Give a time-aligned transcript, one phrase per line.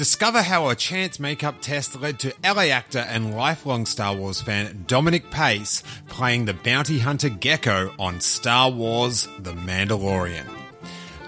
[0.00, 4.84] Discover how a chance makeup test led to LA actor and lifelong Star Wars fan
[4.86, 10.46] Dominic Pace playing the bounty hunter Gecko on Star Wars The Mandalorian.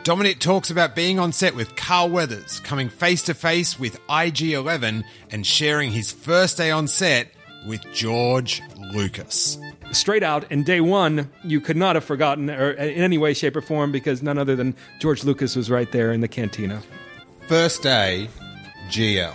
[0.05, 4.53] Dominic talks about being on set with Carl Weathers, coming face to face with IG
[4.53, 7.31] 11, and sharing his first day on set
[7.67, 9.59] with George Lucas.
[9.91, 13.55] straight out and day one you could not have forgotten or in any way shape
[13.55, 16.83] or form because none other than george lucas was right there in the cantina
[17.49, 18.29] First day,
[18.93, 19.35] GL.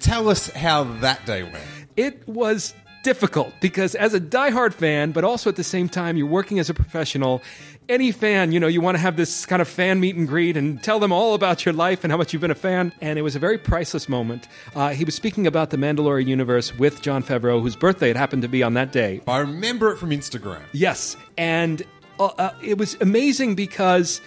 [0.00, 1.64] Tell us how that day went.
[1.96, 6.26] it was difficult because as a diehard fan but also at the same time you're
[6.26, 7.42] working as a professional
[7.90, 10.56] any fan you know you want to have this kind of fan meet and greet
[10.56, 13.18] and tell them all about your life and how much you've been a fan and
[13.18, 17.02] it was a very priceless moment uh, he was speaking about the mandalorian universe with
[17.02, 20.08] jon favreau whose birthday it happened to be on that day I remember it from
[20.08, 20.62] Instagram.
[20.72, 21.82] Yes, and
[22.18, 24.22] uh, uh, it was amazing because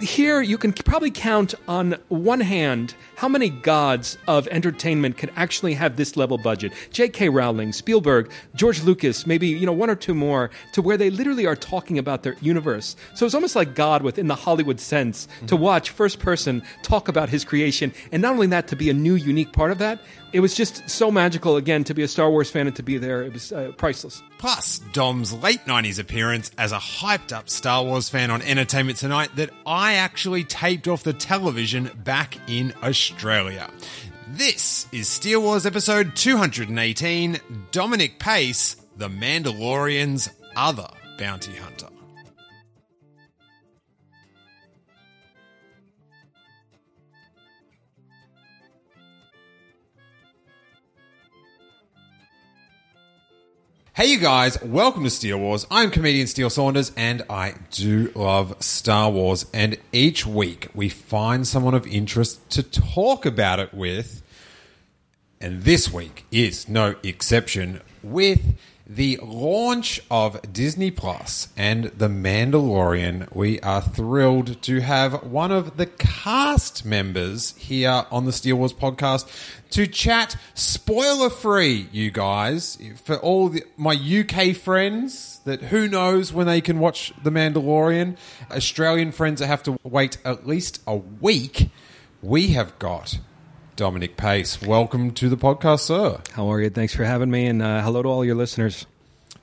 [0.00, 5.74] here you can probably count on one hand how many gods of entertainment could actually
[5.74, 6.72] have this level budget.
[6.90, 7.28] J.K.
[7.28, 11.46] Rowling, Spielberg, George Lucas, maybe you know one or two more, to where they literally
[11.46, 12.96] are talking about their universe.
[13.14, 15.64] So it's almost like God within the Hollywood sense to mm-hmm.
[15.64, 19.14] watch first person talk about his creation, and not only that, to be a new,
[19.14, 20.00] unique part of that.
[20.34, 22.98] It was just so magical again to be a Star Wars fan and to be
[22.98, 23.22] there.
[23.22, 24.20] It was uh, priceless.
[24.38, 29.30] Plus, Dom's late 90s appearance as a hyped up Star Wars fan on Entertainment Tonight
[29.36, 33.70] that I actually taped off the television back in Australia.
[34.26, 37.38] This is Steel Wars episode 218
[37.70, 41.93] Dominic Pace, The Mandalorian's other bounty hunter.
[53.96, 55.68] Hey, you guys, welcome to Steel Wars.
[55.70, 59.46] I'm comedian Steel Saunders, and I do love Star Wars.
[59.54, 64.24] And each week we find someone of interest to talk about it with.
[65.40, 68.56] And this week is no exception with
[68.86, 73.34] the launch of Disney Plus and The Mandalorian.
[73.34, 78.74] We are thrilled to have one of the cast members here on the Steel Wars
[78.74, 79.26] podcast
[79.70, 86.32] to chat spoiler free, you guys, for all the, my UK friends that who knows
[86.32, 88.16] when they can watch The Mandalorian,
[88.50, 91.70] Australian friends that have to wait at least a week.
[92.20, 93.18] We have got
[93.76, 94.62] Dominic Pace.
[94.62, 96.20] Welcome to the podcast, sir.
[96.32, 96.70] How are you?
[96.70, 98.86] Thanks for having me, and uh, hello to all your listeners.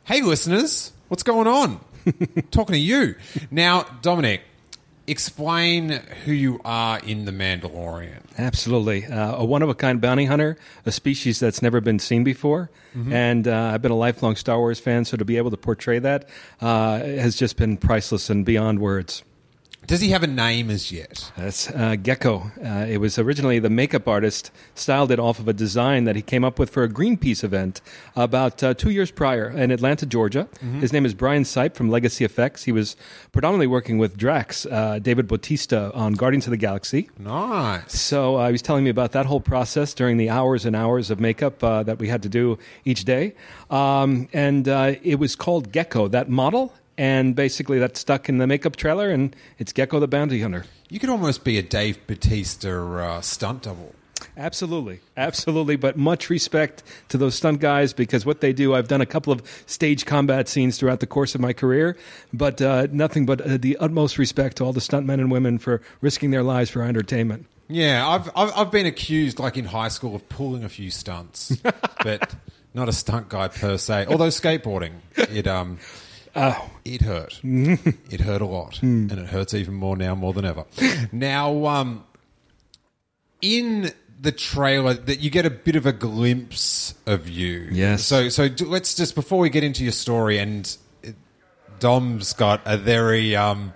[0.06, 1.82] Hey, listeners, what's going on?
[2.52, 3.16] Talking to you.
[3.52, 4.42] Now, Dominic,
[5.06, 5.90] explain
[6.26, 8.22] who you are in The Mandalorian.
[8.38, 9.06] Absolutely.
[9.06, 12.70] Uh, a one of a kind bounty hunter, a species that's never been seen before.
[13.10, 16.00] And uh, I've been a lifelong Star Wars fan, so to be able to portray
[16.00, 16.28] that
[16.60, 19.24] uh, has just been priceless and beyond words.
[19.88, 21.32] Does he have a name as yet?
[21.36, 22.52] That's uh, Gecko.
[22.64, 26.22] Uh, it was originally the makeup artist styled it off of a design that he
[26.22, 27.82] came up with for a Greenpeace event
[28.16, 30.48] about uh, two years prior in Atlanta, Georgia.
[30.80, 32.64] His name is Brian Sipe from Legacy Effects.
[32.64, 32.96] He was
[33.32, 37.10] predominantly working with Drax, uh, David Bautista, on Guardians of the Galaxy.
[37.18, 38.00] Nice.
[38.00, 41.10] So uh, he was telling me about that whole process during the hours and hours
[41.10, 43.34] of makeup uh, that we had to do each day.
[43.70, 46.74] Um, and uh, it was called Gecko, that model.
[46.98, 50.66] And basically, that's stuck in the makeup trailer, and it's Gecko the Bounty Hunter.
[50.90, 53.96] You could almost be a Dave Batista uh, stunt double.
[54.38, 55.76] Absolutely, absolutely.
[55.76, 58.76] But much respect to those stunt guys because what they do.
[58.76, 61.98] I've done a couple of stage combat scenes throughout the course of my career,
[62.32, 65.82] but uh, nothing but uh, the utmost respect to all the stuntmen and women for
[66.02, 67.46] risking their lives for our entertainment.
[67.68, 71.56] Yeah, I've, I've I've been accused, like in high school, of pulling a few stunts,
[72.04, 72.36] but
[72.74, 74.08] not a stunt guy per se.
[74.08, 75.80] Although skateboarding, it um,
[76.36, 77.40] it hurt.
[77.44, 80.66] it hurt a lot, and it hurts even more now, more than ever.
[81.12, 82.04] now, um,
[83.42, 87.68] in the trailer, that you get a bit of a glimpse of you.
[87.72, 88.04] Yes.
[88.04, 91.10] So so d- let's just before we get into your story, and uh,
[91.80, 93.74] Dom's got a very um.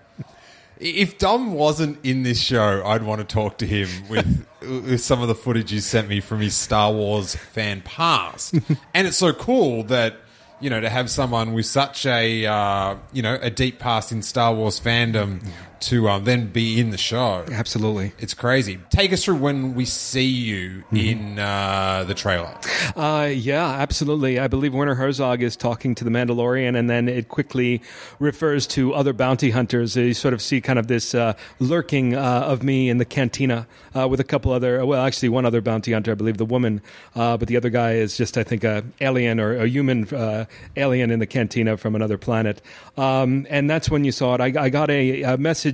[0.77, 5.21] If Dom wasn't in this show, I'd want to talk to him with, with some
[5.21, 8.53] of the footage you sent me from his Star Wars fan past.
[8.93, 10.17] and it's so cool that,
[10.65, 14.23] you know, to have someone with such a, uh, you know, a deep past in
[14.23, 15.39] Star Wars fandom
[15.81, 17.45] to um, then be in the show.
[17.51, 18.13] Absolutely.
[18.19, 18.79] It's crazy.
[18.89, 20.97] Take us through when we see you Mm-hmm.
[20.97, 22.55] in uh, the trailer.
[22.95, 24.39] Uh, yeah, absolutely.
[24.39, 27.81] I believe Werner Herzog is talking to the Mandalorian, and then it quickly
[28.19, 29.95] refers to other bounty hunters.
[29.95, 33.67] You sort of see kind of this uh, lurking uh, of me in the cantina
[33.95, 36.81] uh, with a couple other, well, actually, one other bounty hunter, I believe the woman,
[37.15, 40.45] uh, but the other guy is just, I think, a alien or a human uh,
[40.77, 42.61] alien in the cantina from another planet.
[42.95, 44.41] Um, and that's when you saw it.
[44.41, 45.64] I, I got a, a message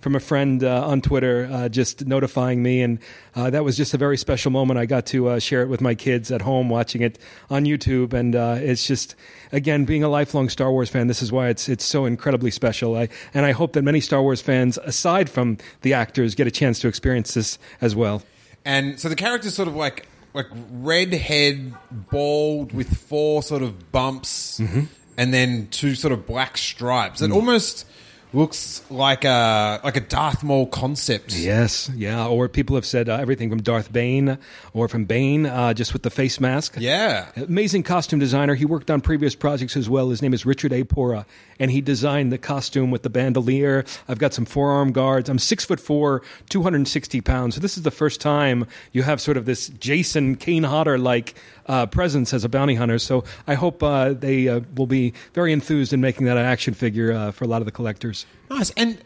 [0.00, 2.98] from a friend uh, on Twitter uh, just notifying me, and
[3.34, 4.78] uh, that was just a very special moment.
[4.78, 7.18] I got to uh, share it with my kids at home watching it
[7.50, 9.14] on YouTube, and uh, it's just
[9.52, 11.06] again being a lifelong Star Wars fan.
[11.06, 12.96] This is why it's it's so incredibly special.
[12.96, 16.50] I, and I hope that many Star Wars fans, aside from the actors, get a
[16.50, 18.22] chance to experience this as well.
[18.64, 21.74] And so the character's sort of like like redhead,
[22.10, 24.82] bald, with four sort of bumps, Mm-hmm.
[25.16, 27.20] and then two sort of black stripes.
[27.20, 27.26] Mm.
[27.26, 27.86] It almost
[28.34, 31.36] looks like a like a Darth Maul concept.
[31.36, 32.26] Yes, yeah.
[32.26, 34.38] Or people have said uh, everything from Darth Bane
[34.72, 36.76] or from Bane, uh, just with the face mask.
[36.78, 37.26] Yeah.
[37.36, 38.54] Amazing costume designer.
[38.54, 40.10] He worked on previous projects as well.
[40.10, 40.84] His name is Richard A.
[40.84, 41.24] Pora,
[41.58, 43.84] and he designed the costume with the bandolier.
[44.08, 45.28] I've got some forearm guards.
[45.28, 47.54] I'm six foot four, 260 pounds.
[47.54, 51.34] So this is the first time you have sort of this Jason Kane Hodder like
[51.66, 52.98] uh, presence as a bounty hunter.
[52.98, 56.74] So I hope uh, they uh, will be very enthused in making that an action
[56.74, 58.26] figure uh, for a lot of the collectors.
[58.50, 58.70] Nice.
[58.70, 58.98] And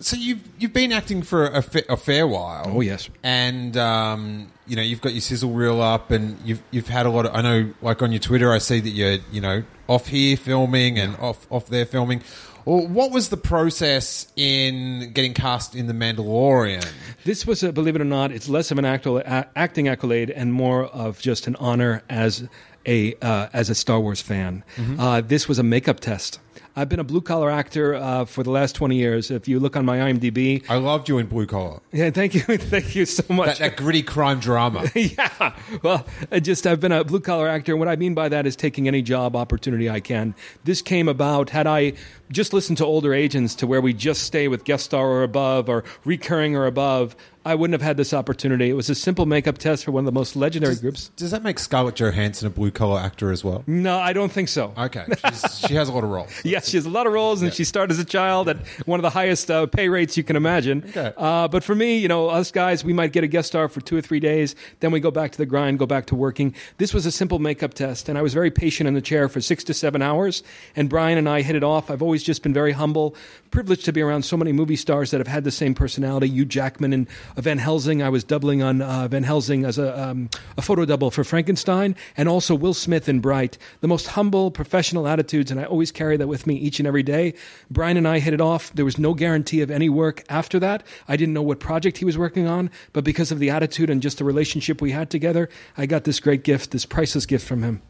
[0.00, 2.64] so you've you've been acting for a, fa- a fair while.
[2.76, 3.08] Oh, yes.
[3.22, 7.10] And um, you know you've got your sizzle reel up, and you've you've had a
[7.10, 7.34] lot of.
[7.34, 10.98] I know, like on your Twitter, I see that you're you know off here filming
[10.98, 12.22] and off off there filming.
[12.64, 16.84] Well, what was the process in getting cast in The Mandalorian?
[17.24, 20.30] This was, a, believe it or not, it's less of an acto- a- acting accolade
[20.30, 22.48] and more of just an honor as
[22.84, 24.64] a uh, as a Star Wars fan.
[24.98, 26.40] Uh, this was a makeup test.
[26.78, 29.30] I've been a blue collar actor uh, for the last twenty years.
[29.30, 31.80] If you look on my IMDb, I loved you in Blue Collar.
[31.90, 33.46] yeah, thank you, thank you so much.
[33.46, 34.84] That, that gritty crime drama.
[34.94, 35.56] yeah.
[35.82, 37.72] Well, I just I've been a blue collar actor.
[37.72, 40.34] and What I mean by that is taking any job opportunity I can.
[40.64, 41.94] This came about had I
[42.30, 45.68] just listened to older agents to where we just stay with guest star or above
[45.68, 47.16] or recurring or above.
[47.44, 48.68] I wouldn't have had this opportunity.
[48.68, 51.10] It was a simple makeup test for one of the most legendary groups.
[51.14, 53.62] Does that make Scarlett Johansson a blue collar actor as well?
[53.68, 54.74] No, I don't think so.
[54.76, 56.32] Okay, She's, she has a lot of roles.
[56.44, 59.00] Yes, she has a lot of roles, and she started as a child at one
[59.00, 60.84] of the highest uh, pay rates you can imagine.
[60.88, 61.12] Okay.
[61.16, 63.80] Uh, but for me, you know, us guys, we might get a guest star for
[63.80, 66.54] two or three days, then we go back to the grind, go back to working.
[66.78, 69.40] This was a simple makeup test, and I was very patient in the chair for
[69.40, 70.42] six to seven hours.
[70.74, 71.90] And Brian and I hit it off.
[71.90, 73.14] I've always just been very humble,
[73.50, 76.28] privileged to be around so many movie stars that have had the same personality.
[76.28, 78.02] Hugh Jackman and Van Helsing.
[78.02, 81.96] I was doubling on uh, Van Helsing as a, um, a photo double for Frankenstein,
[82.16, 83.58] and also Will Smith in Bright.
[83.80, 87.02] The most humble, professional attitudes, and I always carry that with me each and every
[87.02, 87.34] day.
[87.70, 88.72] Brian and I hit it off.
[88.74, 90.84] There was no guarantee of any work after that.
[91.08, 94.02] I didn't know what project he was working on, but because of the attitude and
[94.02, 97.62] just the relationship we had together, I got this great gift, this priceless gift from
[97.62, 97.82] him.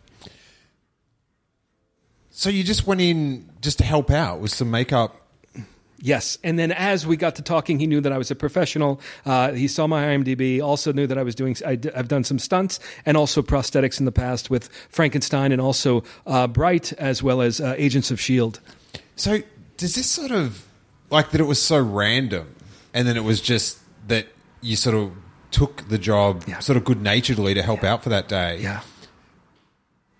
[2.30, 5.25] So you just went in just to help out with some makeup.
[5.98, 9.00] Yes, and then as we got to talking, he knew that I was a professional.
[9.25, 10.62] Uh, he saw my IMDb.
[10.62, 11.56] Also knew that I was doing.
[11.64, 16.04] I, have done some stunts and also prosthetics in the past with Frankenstein and also
[16.26, 18.60] uh, Bright, as well as uh, Agents of Shield.
[19.16, 19.38] So
[19.78, 20.66] does this sort of
[21.10, 21.40] like that?
[21.40, 22.54] It was so random,
[22.93, 23.78] and then it was just
[24.08, 24.26] that
[24.60, 25.12] you sort of
[25.50, 26.58] took the job Yeah.
[26.58, 28.58] sort of good naturedly to help out for that day.
[28.60, 28.82] Yeah.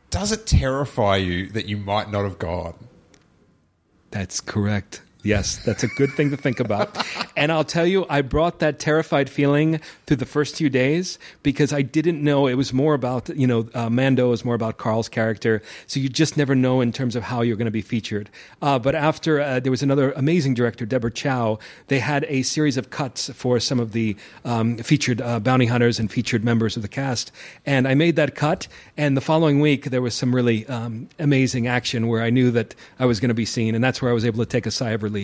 [0.09, 2.75] Does it terrify you that you might not have gone?
[4.11, 5.02] That's correct.
[5.26, 7.04] Yes, that's a good thing to think about.
[7.37, 11.73] and I'll tell you, I brought that terrified feeling through the first few days because
[11.73, 15.09] I didn't know it was more about, you know, uh, Mando is more about Carl's
[15.09, 15.62] character.
[15.88, 18.30] So you just never know in terms of how you're going to be featured.
[18.62, 22.76] Uh, but after uh, there was another amazing director, Deborah Chow, they had a series
[22.76, 26.83] of cuts for some of the um, featured uh, bounty hunters and featured members of
[26.83, 27.33] the cast.
[27.66, 28.68] And I made that cut.
[28.97, 32.76] And the following week, there was some really um, amazing action where I knew that
[33.00, 33.75] I was going to be seen.
[33.75, 35.15] And that's where I was able to take a sigh of relief.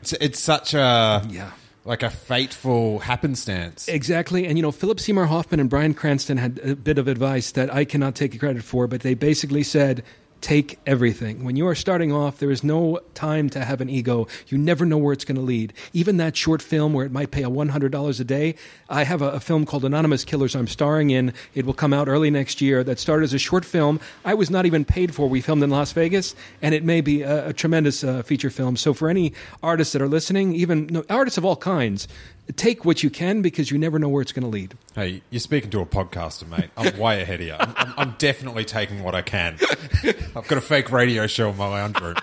[0.00, 1.50] It's, it's such a Yeah.
[1.84, 3.88] like a fateful happenstance.
[3.88, 4.46] Exactly.
[4.46, 7.72] And, you know, Philip Seymour Hoffman and Bryan Cranston had a bit of advice that
[7.74, 10.02] I cannot take credit for, but they basically said,
[10.40, 11.44] take everything.
[11.44, 14.26] When you are starting off, there is no time to have an ego.
[14.48, 15.72] You never know where it's going to lead.
[15.92, 18.54] Even that short film where it might pay a $100 a day,
[18.88, 21.32] I have a, a film called Anonymous Killers I'm starring in.
[21.54, 24.00] It will come out early next year that started as a short film.
[24.24, 25.28] I was not even paid for.
[25.28, 28.76] We filmed in Las Vegas, and it may be a, a tremendous uh, feature film.
[28.76, 29.32] So for any
[29.62, 32.08] artists that are listening, even no, artists of all kinds,
[32.52, 34.74] take what you can because you never know where it's going to lead.
[34.94, 36.70] Hey, you're speaking to a podcaster, mate.
[36.76, 37.54] I'm way ahead of you.
[37.58, 39.56] I'm, I'm, I'm definitely taking what I can.
[40.04, 42.16] I've got a fake radio show in my lounge room.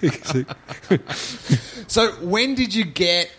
[1.88, 3.30] So when did you get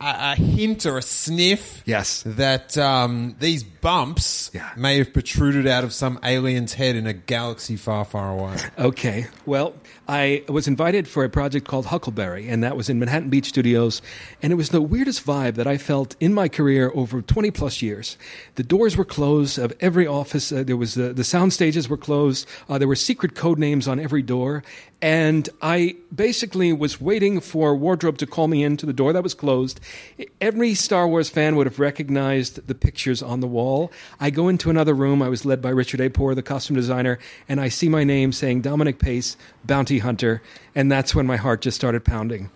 [0.00, 1.82] a, a hint or a sniff?
[1.86, 2.24] Yes.
[2.26, 4.68] that um, these bumps Yeah.
[4.76, 8.56] may have protruded out of some alien's head in a galaxy far, far away.
[8.78, 9.26] Okay.
[9.46, 9.74] Well,
[10.06, 14.02] I was invited for a project called Huckleberry, and that was in Manhattan Beach Studios.
[14.42, 17.80] And it was the weirdest vibe that I felt in my career over 20 plus
[17.80, 18.18] years.
[18.56, 20.52] The doors were closed of every office.
[20.52, 22.46] Uh, there was the, the sound stages were closed.
[22.68, 24.62] Uh, there were secret code names on every door.
[25.04, 29.34] And I basically was waiting for wardrobe to call me into the door that was
[29.34, 29.78] closed.
[30.40, 33.92] Every Star Wars fan would have recognized the pictures on the wall.
[34.18, 35.20] I go into another room.
[35.20, 37.18] I was led by Richard Apor, the costume designer,
[37.50, 40.42] and I see my name saying Dominic Pace, Bounty Hunter,
[40.74, 42.50] and that's when my heart just started pounding.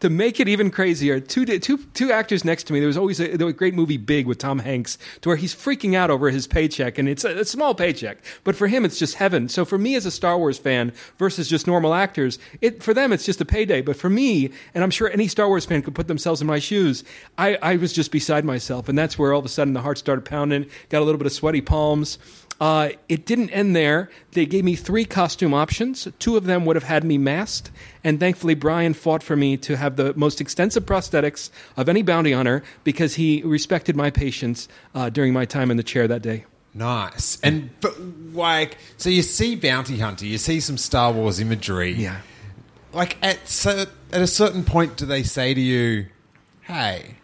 [0.00, 2.80] to make it even crazier, two, two, two actors next to me.
[2.80, 5.36] There was always a, there was a great movie, Big, with Tom Hanks, to where
[5.36, 8.84] he's freaking out over his paycheck, and it's a, a small paycheck, but for him,
[8.84, 9.48] it's just heaven.
[9.48, 13.12] So for me, as a Star Wars fan versus just normal actors, it for them,
[13.12, 13.82] it's just a payday.
[13.82, 16.58] But for me, and I'm sure any Star Wars fan could put themselves in my
[16.58, 17.04] shoes,
[17.38, 19.98] I, I was just beside myself, and that's where all of a sudden the heart
[19.98, 22.18] started pounding, got a little bit of sweaty palms.
[22.60, 24.10] Uh, it didn't end there.
[24.32, 26.06] They gave me three costume options.
[26.18, 27.70] Two of them would have had me masked,
[28.04, 32.32] and thankfully Brian fought for me to have the most extensive prosthetics of any bounty
[32.32, 36.44] hunter because he respected my patience uh, during my time in the chair that day.
[36.74, 37.38] Nice.
[37.42, 37.98] And but
[38.32, 41.92] like, so you see Bounty Hunter, you see some Star Wars imagery.
[41.92, 42.20] Yeah.
[42.92, 46.06] Like at so at a certain point, do they say to you,
[46.62, 47.16] "Hey,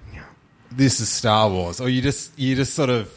[0.71, 3.11] this is Star Wars," or you just you just sort of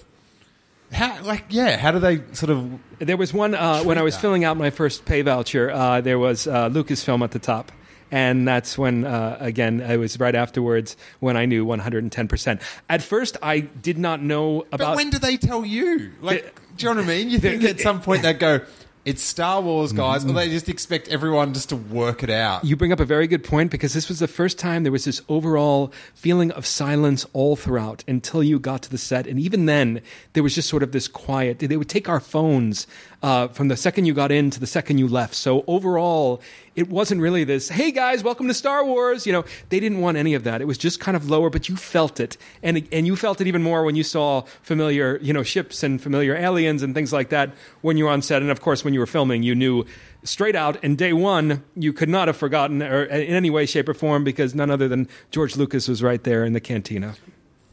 [0.92, 1.78] how like yeah?
[1.78, 4.22] How do they sort of There was one uh, when I was that.
[4.22, 5.70] filling out my first pay voucher.
[5.72, 7.72] Uh, there was uh, Lucasfilm at the top.
[8.12, 12.60] And that's when, uh, again, it was right afterwards when I knew 110%.
[12.90, 14.80] At first, I did not know about.
[14.80, 16.12] But when do they tell you?
[16.20, 17.30] Like, The- do you know what I mean?
[17.30, 18.62] You think the- at some point they go,
[19.10, 22.64] "It's Star Wars, guys," or they just expect everyone just to work it out.
[22.64, 25.06] You bring up a very good point because this was the first time there was
[25.06, 29.26] this overall feeling of silence all throughout until you got to the set.
[29.26, 30.02] And even then,
[30.34, 31.58] there was just sort of this quiet.
[31.58, 32.86] They would take our phones
[33.24, 35.34] uh, from the second you got in to the second you left.
[35.34, 36.42] So overall,
[36.80, 39.28] it wasn't really this, hey guys, welcome to Star Wars.
[39.28, 40.62] You know, they didn't want any of that.
[40.62, 42.38] It was just kind of lower, but you felt it.
[42.64, 46.02] And, and you felt it even more when you saw familiar, you know, ships and
[46.02, 48.42] familiar aliens and things like that when you were on set.
[48.42, 49.86] And of course, when you were filming, you knew
[50.24, 53.88] straight out and day one you could not have forgotten or in any way shape
[53.88, 57.16] or form because none other than george lucas was right there in the cantina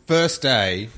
[0.07, 0.91] First day,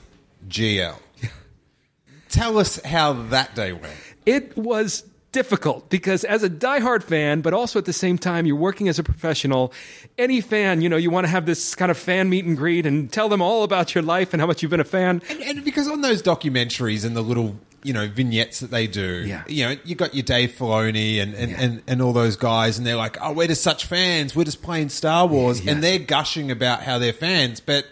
[0.47, 0.99] GL.
[2.29, 3.95] Tell us how that day went.
[4.27, 8.57] it was difficult because as a diehard fan but also at the same time you're
[8.57, 9.73] working as a professional
[10.17, 12.87] any fan you know you want to have this kind of fan meet and greet
[12.87, 15.21] and tell them all about your life and how much you've been a fan.
[15.29, 19.25] And, and because on those documentaries and the little you know vignettes that they do,
[19.27, 19.45] Yeah.
[19.47, 22.87] you know, you got your Dave Filoni and and, and and all those guys, and
[22.87, 25.75] they're like, oh, we're just such fans, we're just playing Star Wars, Yes.
[25.75, 27.87] and they're gushing about how they're fans, but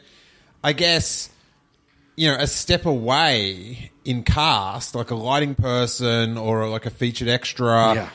[0.65, 1.29] I guess
[2.17, 7.29] you know a step away in cast, like a lighting person or like a featured
[7.29, 8.11] extra.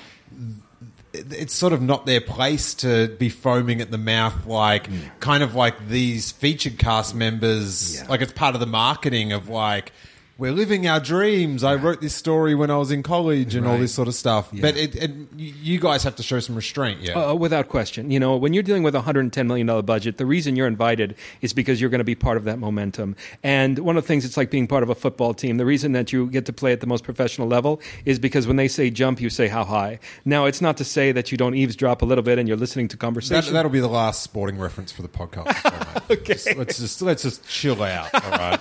[1.14, 5.02] it- it's sort of not their place to be foaming at the mouth like mm.
[5.20, 8.08] kind of like these featured cast members Yeah.
[8.08, 9.92] like it's part of the marketing of like
[10.42, 13.74] we're living our dreams i wrote this story when i was in college and all
[13.74, 13.82] Right.
[13.82, 17.14] this sort of stuff but it, it, you guys have to show some restraint yeah
[17.30, 18.10] Uh, without question.
[18.10, 21.54] You know, when you're dealing with a $110 million budget, the reason you're invited is
[21.54, 23.16] because you're going to be part of that momentum.
[23.44, 25.58] And one of the things, it's like being part of a football team.
[25.58, 28.56] The reason that you get to play at the most professional level is because when
[28.58, 30.00] they say jump, you say how high.
[30.26, 32.88] Now, it's not to say that you don't eavesdrop a little bit and you're listening
[32.90, 33.54] to that, conversation.
[33.54, 37.82] that'll be the last sporting reference for the podcast okay let's just let's just chill
[37.84, 38.60] out all right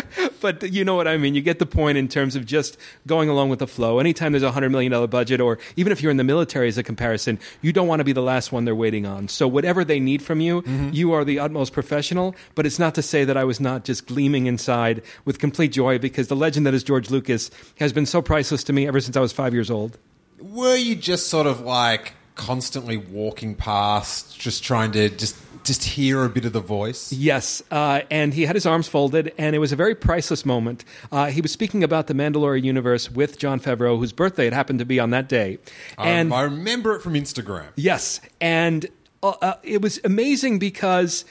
[0.40, 1.34] but you know what I mean.
[1.34, 3.98] You get the point in terms of just going along with the flow.
[3.98, 6.78] Anytime there's a hundred million dollar budget, or even if you're in the military as
[6.78, 9.28] a comparison, you don't want to be the last one they're waiting on.
[9.28, 10.90] So whatever they need from you, mm-hmm.
[10.92, 12.34] you are the utmost professional.
[12.54, 15.98] But it's not to say that I was not just gleaming inside with complete joy
[15.98, 19.16] because the legend that is George Lucas has been so priceless to me ever since
[19.16, 19.98] I was five years old.
[20.40, 26.24] were you just sort of like constantly walking past just trying to just just hear
[26.24, 29.58] a bit of the voice Yes, uh, and he had his arms folded, and it
[29.58, 30.84] was a very priceless moment.
[31.10, 34.78] Uh, he was speaking about the Mandalorian universe with Jon Favreau, whose birthday it happened
[34.78, 35.58] to be on that day.
[35.98, 37.68] And I, I remember it from Instagram.
[37.76, 38.86] Yes, and
[39.22, 41.24] uh, uh, it was amazing because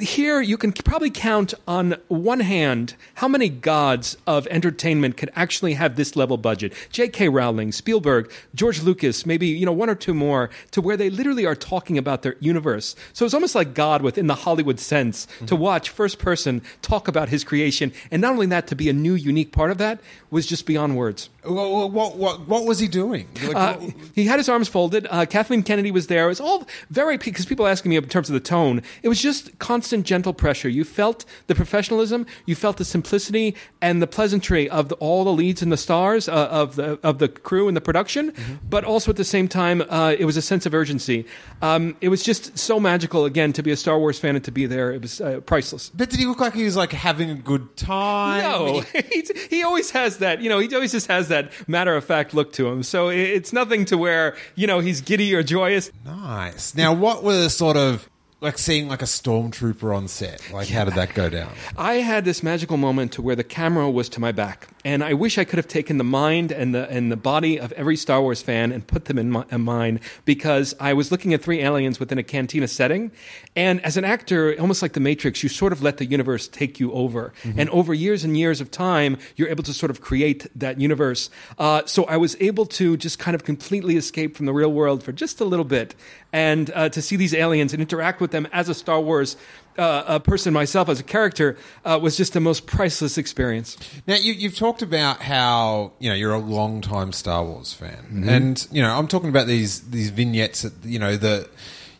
[0.00, 5.74] here you can probably count on one hand how many gods of entertainment could actually
[5.74, 6.72] have this level budget.
[6.90, 7.28] J.K.
[7.28, 11.46] Rowling, Spielberg, George Lucas, maybe you know one or two more, to where they literally
[11.46, 12.94] are talking about their universe.
[13.12, 15.46] So it's almost like God within the Hollywood sense mm-hmm.
[15.46, 18.92] to watch first person talk about his creation, and not only that, to be a
[18.92, 20.00] new, unique part of that
[20.30, 21.28] was just beyond words.
[21.48, 23.26] What, what, what, what was he doing?
[23.46, 23.80] Like, Uh,
[24.14, 25.06] he had his arms folded.
[25.10, 26.26] Uh, Kathleen Kennedy was there.
[26.26, 28.82] It was all very because people asking me in terms of the tone.
[29.02, 30.68] It was just constant, gentle pressure.
[30.68, 35.32] You felt the professionalism, you felt the simplicity and the pleasantry of the, all the
[35.32, 38.32] leads and the stars uh, of the of the crew and the production.
[38.68, 41.24] But also at the same time, uh, it was a sense of urgency.
[41.62, 44.50] Um, it was just so magical again to be a Star Wars fan and to
[44.50, 44.92] be there.
[44.92, 45.90] It was uh, priceless.
[45.94, 48.42] but did he look like he was like having a good time?
[48.42, 50.40] No, he, he always has that.
[50.42, 52.82] You know, he always just has that matter of fact look to him.
[52.82, 55.90] So it's nothing to where you know he's giddy or joyous.
[56.04, 56.74] Nice.
[56.74, 58.08] Now, what was sort of
[58.40, 60.52] like seeing like a stormtrooper on set?
[60.52, 61.52] Like, how did that go down?
[61.76, 65.14] I had this magical moment to where the camera was to my back, and I
[65.14, 68.20] wish I could have taken the mind and the and the body of every Star
[68.22, 71.60] Wars fan and put them in, my, in mine because I was looking at three
[71.60, 73.10] aliens within a cantina setting,
[73.56, 76.80] and as an actor, almost like the Matrix, you sort of let the universe take
[76.80, 80.46] you over, and over years and years of time, you're able to sort of create
[80.54, 81.30] that universe.
[81.58, 85.02] Uh, so I was able to just kind of completely escape from the real world
[85.02, 85.94] for just a little bit,
[86.32, 89.36] and uh, to see these aliens and interact with them as a Star Wars
[89.78, 93.76] uh, a person myself as a character uh, was just the most priceless experience.
[94.06, 98.24] Now, you, you've talked about how you know you're a long time Star Wars fan,
[98.28, 100.62] and you know I'm talking about these these vignettes.
[100.62, 101.48] That, you know the.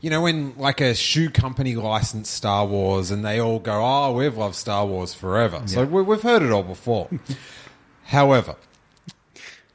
[0.00, 4.12] You know, when like a shoe company licensed Star Wars and they all go, oh,
[4.12, 5.61] we've loved Star Wars forever.
[5.66, 7.11] So we, we've heard it all before.
[8.04, 8.54] However,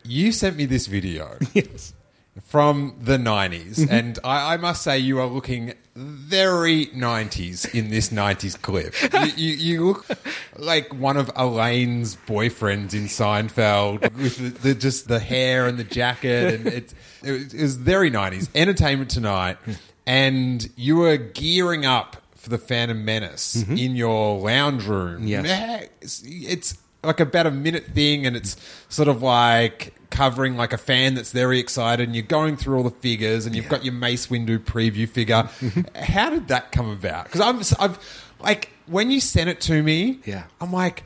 [0.06, 1.38] you sent me this video.
[1.54, 1.93] Yes.
[2.42, 3.80] From the 90s.
[3.80, 3.94] Mm-hmm.
[3.94, 8.96] And I, I must say, you are looking very 90s in this 90s clip.
[9.14, 10.06] You, you, you look
[10.58, 15.84] like one of Elaine's boyfriends in Seinfeld with the, the, just the hair and the
[15.84, 16.56] jacket.
[16.56, 18.50] And it's, it, it was very 90s.
[18.56, 19.58] Entertainment Tonight.
[20.06, 23.78] And you were gearing up for the Phantom Menace mm-hmm.
[23.78, 25.26] in your lounge room.
[25.26, 25.92] Yes.
[26.02, 28.56] It's, it's like about a minute thing, and it's
[28.90, 32.84] sort of like covering like a fan that's very excited, and you're going through all
[32.84, 35.50] the figures, and you've got your Mace Windu preview figure.
[35.96, 37.26] How did that come about?
[37.26, 38.00] Because I'm, I've
[38.40, 40.44] like when you sent it to me, Yeah.
[40.62, 41.04] I'm like.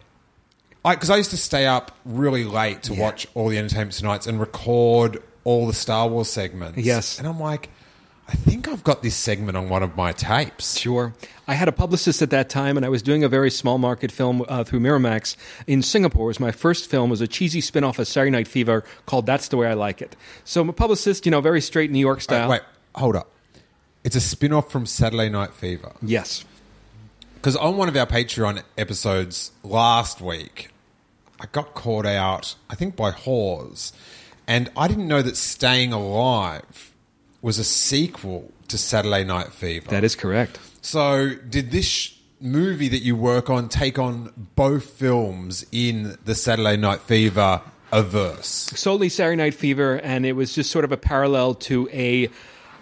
[0.88, 3.02] Because I, used to stay up really late to Yeah.
[3.02, 6.78] watch all the Entertainment Tonights and record all the Star Wars segments.
[6.78, 7.20] Yes.
[7.20, 7.70] And I'm like,
[8.30, 10.78] I think I've got this segment on one of my tapes.
[10.78, 11.14] Sure.
[11.48, 14.12] I had a publicist at that time, and I was doing a very small market
[14.12, 16.26] film uh, through Miramax in Singapore.
[16.26, 17.10] It was my first film.
[17.10, 19.74] It was a cheesy spin off of Saturday Night Fever called That's the Way I
[19.76, 20.16] Like It.
[20.44, 22.50] So I'm a publicist, you know, very straight New York style.
[22.50, 22.62] Wait,
[22.96, 23.32] hold up.
[24.04, 25.94] It's a spin off from Saturday Night Fever.
[26.02, 26.44] Yes.
[27.36, 30.70] Because on one of our Patreon episodes last week,
[31.40, 33.94] I got caught out, I think by Hawes,
[34.48, 36.94] and I didn't know that Staying Alive
[37.48, 39.90] was a sequel to Saturday Night Fever.
[39.90, 40.60] That is correct.
[40.82, 46.36] So, did this sh- movie that you work on take on both films in the
[46.36, 47.62] Saturday Night Fever
[47.94, 48.70] averse?
[48.76, 52.30] solely Saturday Night Fever, and it was just sort of a parallel to a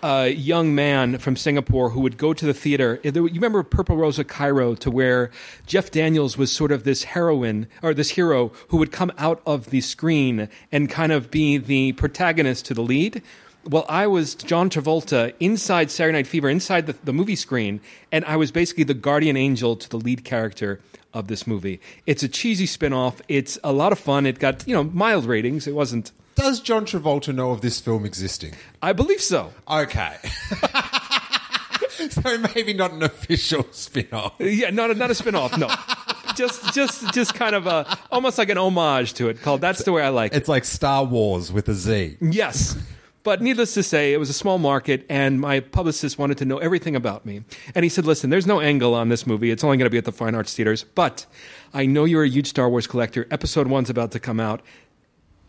[0.02, 3.00] uh, young man from Singapore who would go to the theater.
[3.04, 5.30] You remember Purple Rose of Cairo, to where
[5.68, 9.70] Jeff Daniels was sort of this heroine or this hero who would come out of
[9.70, 13.22] the screen and kind of be the protagonist to the lead.
[13.68, 18.24] Well, I was John Travolta inside Saturday Night Fever, inside the, the movie screen, and
[18.26, 20.80] I was basically the guardian angel to the lead character
[21.16, 21.80] of this movie.
[22.06, 23.22] It's a cheesy spin-off.
[23.28, 24.28] It's a lot of fun.
[24.28, 25.66] It got, you know, mild ratings.
[25.66, 28.54] It wasn't Does John Travolta know of this film existing?
[28.84, 29.52] I believe so.
[29.68, 30.18] Okay.
[32.12, 34.36] so maybe not an official spin-off.
[34.40, 35.70] Yeah, not a, not a spin-off, no.
[36.36, 39.92] just just just kind of a almost like an homage to it called That's the
[39.92, 40.38] way I like it.
[40.38, 42.18] It's like Star Wars with a Z.
[42.22, 42.78] Yes.
[43.26, 46.60] But needless to say, it was a small market, and my publicist wanted to know
[46.60, 47.42] everything about me.
[47.74, 49.50] And he said, Listen, there's no angle on this movie.
[49.50, 50.84] It's only going to be at the Fine Arts Theaters.
[50.84, 51.26] But
[51.74, 53.28] I know you're a huge Star Wars collector.
[53.32, 54.62] Episode one's about to come out.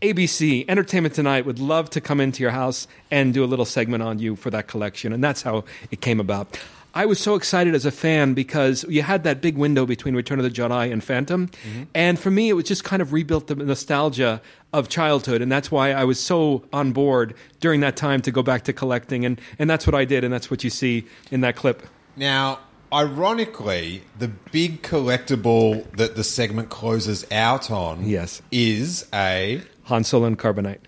[0.01, 4.01] ABC, Entertainment Tonight, would love to come into your house and do a little segment
[4.01, 5.13] on you for that collection.
[5.13, 6.59] And that's how it came about.
[6.93, 10.39] I was so excited as a fan because you had that big window between Return
[10.39, 11.49] of the Jedi and Phantom.
[11.93, 14.41] And for me, it was just kind of rebuilt the nostalgia
[14.73, 15.41] of childhood.
[15.43, 18.73] And that's why I was so on board during that time to go back to
[18.73, 19.25] collecting.
[19.25, 20.23] And, and that's what I did.
[20.23, 21.83] And that's what you see in that clip.
[22.15, 22.59] Now,
[22.91, 28.41] ironically, the big collectible that the segment closes out on Yes.
[28.51, 30.79] is a Han Solo and Carbonite.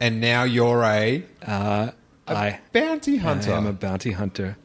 [0.00, 1.90] and now you're a Uh,
[2.26, 3.52] I, bounty hunter.
[3.52, 4.56] I am a bounty hunter.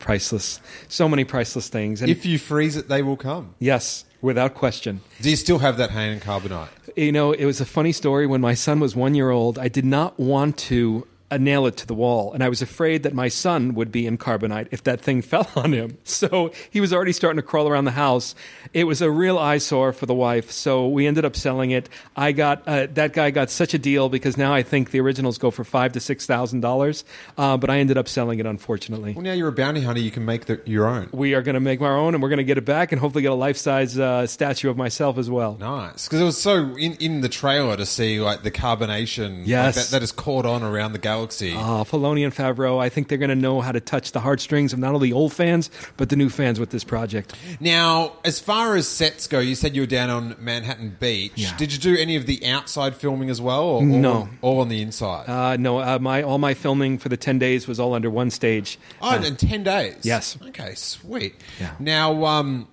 [0.00, 0.60] Priceless.
[0.88, 2.02] So many priceless things.
[2.02, 3.54] And if you freeze it, they will come.
[3.60, 5.00] yes, without question.
[5.22, 6.68] Do you still have that hand and carbonite?
[6.96, 8.26] You know, it was a funny story.
[8.26, 11.76] When my son was one year old, I did not want to uh, nail it
[11.78, 12.32] to the wall.
[12.32, 15.48] And I was afraid that my son would be in carbonite if that thing fell
[15.56, 15.98] on him.
[16.04, 18.34] So he was already starting to crawl around the house.
[18.72, 20.50] It was a real eyesore for the wife.
[20.50, 21.88] So we ended up selling it.
[22.16, 25.38] I got uh, that guy got such a deal because now I think the originals
[25.38, 27.04] go for five to six thousand uh, dollars.
[27.36, 29.12] But I ended up selling it, unfortunately.
[29.14, 31.08] Well, now you're a bounty hunter, you can make the, your own.
[31.12, 33.00] We are going to make our own, and we're going to get it back, and
[33.00, 35.56] hopefully get a life size uh, statue of myself as well.
[35.58, 39.48] Nice, because it was so in, in the trailer to see like the carbonation, like,
[39.48, 39.74] Yes.
[39.76, 41.52] that, that has caught on around the galaxy.
[41.54, 44.72] Uh, Filoni and Favreau, I think they're going to know how to touch the heartstrings
[44.72, 47.34] of not only old fans but the new fans with this project.
[47.60, 51.32] Now, as far as sets go, you said you were down on Manhattan Beach.
[51.36, 51.56] Yeah.
[51.56, 54.12] Did you do any of the outside filming as well, or No.
[54.42, 55.28] all, all on the inside?
[55.28, 58.30] Uh, no, uh, my all my filming for the ten days was all under one
[58.30, 58.78] stage.
[59.02, 59.96] oh, in ten days.
[60.02, 60.36] yes.
[60.48, 61.34] Okay, sweet.
[61.60, 61.74] Yeah.
[61.78, 62.68] Now, um,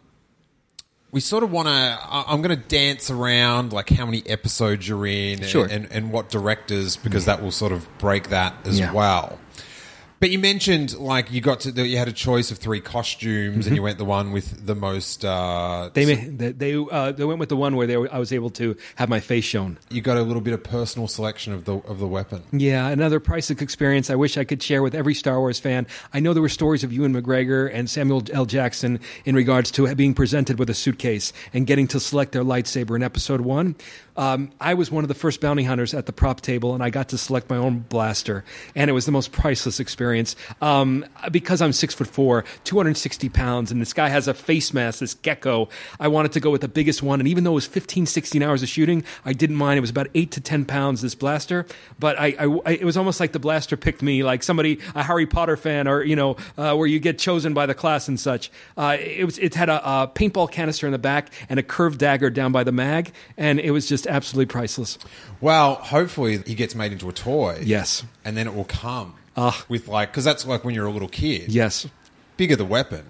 [1.11, 1.99] we sort of want to.
[2.11, 5.65] I'm going to dance around like how many episodes you're in, Sure.
[5.65, 8.91] and, and what directors, because that will sort of break that as Yeah.
[8.91, 9.39] well.
[10.19, 13.75] But you mentioned like you got to you had a choice of three costumes, and
[13.75, 15.23] you went the one with the most.
[15.23, 15.93] Uh, Mm-hmm.
[15.93, 18.31] They ma- they they, uh, they went with the one where they were, I was
[18.33, 19.77] able to have my face shown.
[19.89, 22.43] you got a little bit of personal selection of the of the weapon.
[22.51, 25.85] Yeah, another priceless experience I wish I could share with every Star Wars fan.
[26.13, 28.45] I know there were stories of Ewan McGregor and Samuel L.
[28.45, 32.95] Jackson in regards to being presented with a suitcase and getting to select their lightsaber
[32.95, 33.75] in Episode 1.
[34.17, 36.89] Um, I was one of the first bounty hunters at the prop table, and I
[36.89, 38.43] got to select my own blaster,
[38.75, 40.06] and it was the most priceless experience.
[40.61, 44.99] Um, because I'm six foot four, 260 pounds, and this guy has a face mask,
[44.99, 47.65] this gecko, I wanted to go with the biggest one, and even though it was
[47.65, 49.77] 15, 16 hours of shooting, I didn't mind.
[49.77, 51.65] It was about eight to 10 pounds, this blaster,
[51.99, 55.03] but I, I, I- it was almost like the blaster picked me, like somebody, a
[55.03, 58.19] Harry Potter fan, or, you know, uh, where you get chosen by the class and
[58.19, 58.51] such.
[58.77, 61.99] Uh, it, was, it had a, a paintball canister in the back and a curved
[61.99, 64.97] dagger down by the mag, and it was just absolutely priceless.
[65.41, 67.61] Well, hopefully he gets made into a toy.
[67.63, 68.03] Yes.
[68.25, 69.65] and then it will come Ah.
[69.69, 71.53] with like because that's like when you're a little kid.
[71.53, 71.87] Yes.
[72.35, 73.05] bigger the weapon,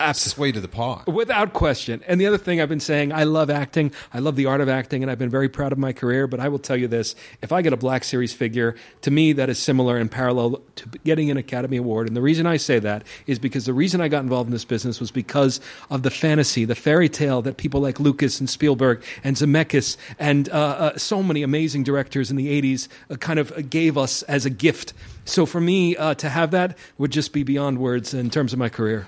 [0.00, 0.36] absolutely.
[0.36, 1.02] sweeter the pie.
[1.06, 2.02] Without question.
[2.06, 3.92] And the other thing I've been saying, I love acting.
[4.12, 6.26] I love the art of acting, and I've been very proud of my career.
[6.26, 9.32] But I will tell you this if I get a Black Series figure, to me,
[9.34, 12.06] that is similar and parallel to getting an Academy Award.
[12.08, 14.64] And the reason I say that is because the reason I got involved in this
[14.64, 19.02] business was because of the fantasy, the fairy tale that people like Lucas and Spielberg
[19.24, 23.70] and Zemeckis and uh, uh, so many amazing directors in the 80s uh, kind of
[23.70, 24.92] gave us as a gift.
[25.24, 28.58] So for me, uh, to have that would just be beyond words in terms of
[28.58, 29.06] my career.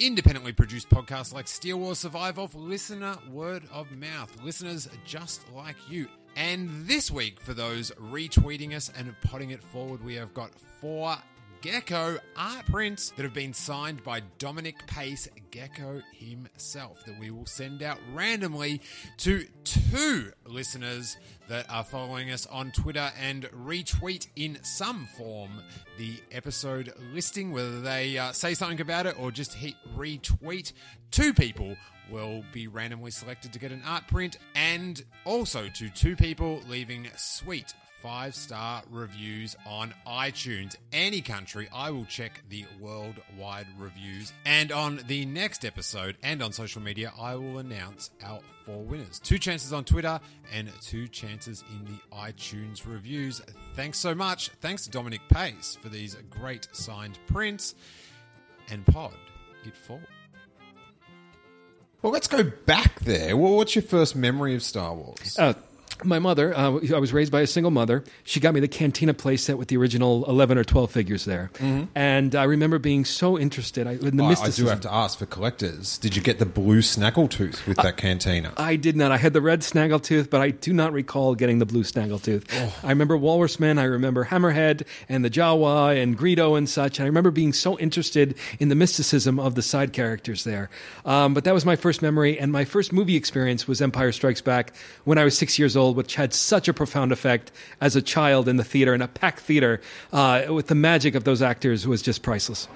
[0.00, 5.74] Independently produced podcasts like Steel Wars survive off listener word of mouth, listeners just like
[5.90, 6.06] you.
[6.36, 11.16] And this week, for those retweeting us and potting it forward, we have got four
[11.60, 17.46] Gecko art prints that have been signed by Dominic Pace, Gecko himself, that we will
[17.46, 18.80] send out randomly
[19.18, 21.16] to two listeners
[21.48, 25.50] that are following us on Twitter and retweet in some form
[25.98, 30.72] the episode listing, whether they uh, say something about it or just hit retweet.
[31.10, 31.76] Two people
[32.08, 37.08] will be randomly selected to get an art print, and also to two people leaving
[37.16, 40.76] sweet five star reviews on iTunes.
[40.92, 44.32] Any country, I will check the worldwide reviews.
[44.44, 49.18] And on the next episode and on social media, I will announce our four winners.
[49.18, 50.20] Two chances on Twitter
[50.52, 53.40] and two chances in the iTunes reviews.
[53.74, 54.50] Thanks so much.
[54.60, 57.74] Thanks to Dominic Pace for these great signed prints.
[58.70, 59.14] And Pod,
[59.64, 60.02] it falls.
[62.02, 63.36] Well, let's go back there.
[63.36, 65.36] Well, what's your first memory of Star Wars?
[65.36, 65.54] Uh,
[66.04, 68.04] my mother, uh, I was raised by a single mother.
[68.24, 71.50] She got me the Cantina playset with the original 11 or 12 figures there.
[71.94, 74.44] And I remember being so interested I, in the Mm-hmm.
[74.44, 75.96] I, I do have to ask for collectors.
[75.98, 78.52] Did you get the blue snaggletooth with that cantina?
[78.56, 79.10] I did not.
[79.10, 82.44] I had the red snaggletooth, but I do not recall getting the blue snaggletooth.
[82.52, 82.74] Oh.
[82.82, 86.98] I remember Walrus Walrusman, I remember Hammerhead and the Jawa and Greedo and such.
[86.98, 90.70] And I remember being so interested in the mysticism of the side characters there.
[91.04, 94.40] Um, but that was my first memory, and my first movie experience was Empire Strikes
[94.40, 98.02] Back when I was six years old, which had such a profound effect as a
[98.02, 99.80] child in the theater, in a packed theater,
[100.12, 102.68] uh, with the magic of those actors was just priceless.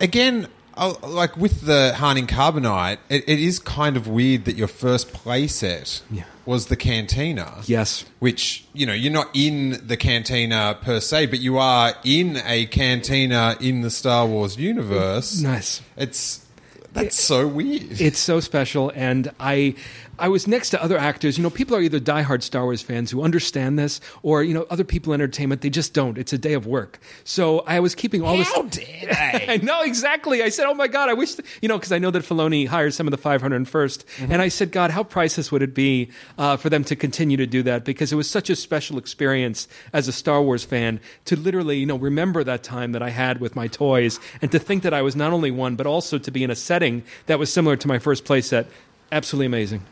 [0.00, 4.56] Again, uh, like with the Han in Carbonite, it, it is kind of weird that
[4.56, 6.22] your first playset Yeah.
[6.46, 7.58] was the cantina.
[7.66, 8.04] Yes.
[8.18, 12.64] Which, you know, you're not in the cantina per se, but you are in a
[12.66, 15.40] cantina in the Star Wars universe.
[15.40, 15.82] Nice.
[15.98, 16.46] It's
[16.92, 18.00] that's so weird.
[18.00, 19.74] It's so special, and I
[20.20, 21.36] I was next to other actors.
[21.38, 24.66] You know, people are either diehard Star Wars fans who understand this, or you know,
[24.70, 26.18] other people in entertainment they just don't.
[26.18, 27.00] It's a day of work.
[27.24, 28.76] So I was keeping all How this.
[28.76, 29.06] dare
[29.38, 29.46] they?
[29.48, 30.42] I know exactly.
[30.42, 32.66] I said, "Oh my God, I wish," th-, you know, because I know that Filoni
[32.68, 34.32] hires some of the 501st, Mm-hmm.
[34.32, 37.46] and I said, "God, how priceless would it be uh, for them to continue to
[37.46, 41.36] do that?" Because it was such a special experience as a Star Wars fan to
[41.36, 44.82] literally, you know, remember that time that I had with my toys, and to think
[44.82, 47.52] that I was not only one, but also to be in a setting that was
[47.52, 48.66] similar to my first playset.
[49.12, 49.82] Absolutely amazing.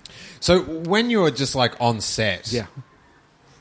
[0.41, 2.67] So when you were just like on set, Yeah.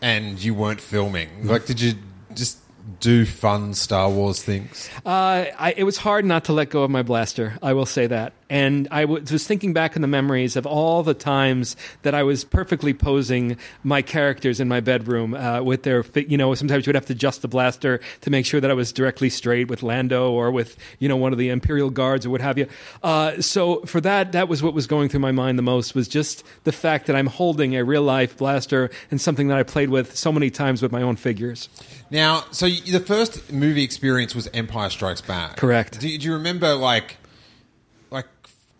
[0.01, 1.93] and you weren't filming, like, did you
[2.35, 2.59] just
[2.99, 4.89] do fun Star Wars things?
[5.05, 7.57] Uh, I, it was hard not to let go of my blaster.
[7.61, 8.33] I will say that.
[8.49, 12.43] And I was thinking back in the memories of all the times that I was
[12.43, 16.95] perfectly posing my characters in my bedroom uh, with their, you know, sometimes you would
[16.95, 20.31] have to adjust the blaster to make sure that I was directly straight with Lando
[20.31, 22.67] or with, you know, one of the Imperial guards or what have you.
[23.03, 26.07] Uh, so for that, that was what was going through my mind the most was
[26.07, 29.89] just the fact that I'm holding a real life blaster and something that I played
[29.89, 31.69] with so many times with my own figures.
[32.09, 35.57] Now, so y the first movie experience was Empire Strikes Back.
[35.57, 35.99] Correct.
[35.99, 37.17] Do, do you remember like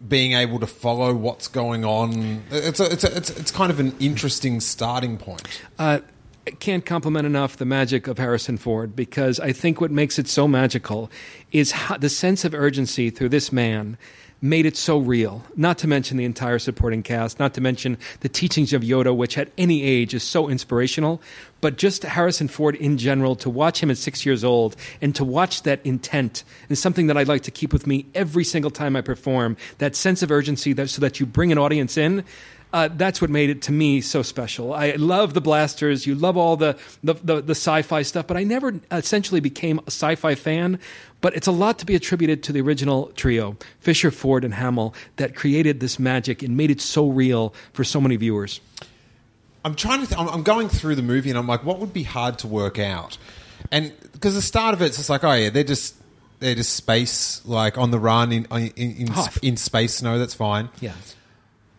[0.06, 2.44] being able to follow what's going on?
[2.52, 5.62] It's a, it's a, it's it's kind of an interesting starting point.
[5.80, 6.00] Uh,
[6.46, 10.30] I can't compliment enough the magic of Harrison Ford because I think what makes it
[10.30, 11.12] so magical
[11.52, 13.98] is how, the sense of urgency through this man
[14.42, 15.44] made it so real.
[15.56, 19.38] Not to mention the entire supporting cast, not to mention the teachings of Yoda, which
[19.38, 21.22] at any age is so inspirational.
[21.60, 25.24] But just Harrison Ford in general, to watch him at six years old and to
[25.24, 28.96] watch that intent is something that I'd like to keep with me every single time
[28.96, 29.58] I perform.
[29.80, 32.24] That sense of urgency, that, so that you bring an audience in.
[32.74, 34.74] Uh, that's what made it to me so special.
[34.74, 36.06] I love the blasters.
[36.06, 39.84] You love all the, the, the, the sci-fi stuff, but I never essentially became a
[39.88, 40.80] sci-fi fan.
[41.22, 44.94] But it's a lot to be attributed to the original trio, Fisher, Ford, and Hamill,
[45.16, 48.60] that created this magic and made it so real for so many viewers.
[49.66, 50.08] I'm trying to.
[50.08, 52.80] Th- I'm, going through the movie and I'm like, what would be hard to work
[52.80, 53.18] out?
[53.72, 55.96] And because the start of it, it's just like, oh yeah, they're just
[56.40, 59.28] they're just space like on the run in in in, Oh.
[59.42, 60.20] in space snow.
[60.20, 60.70] That's fine.
[60.80, 60.94] Yeah.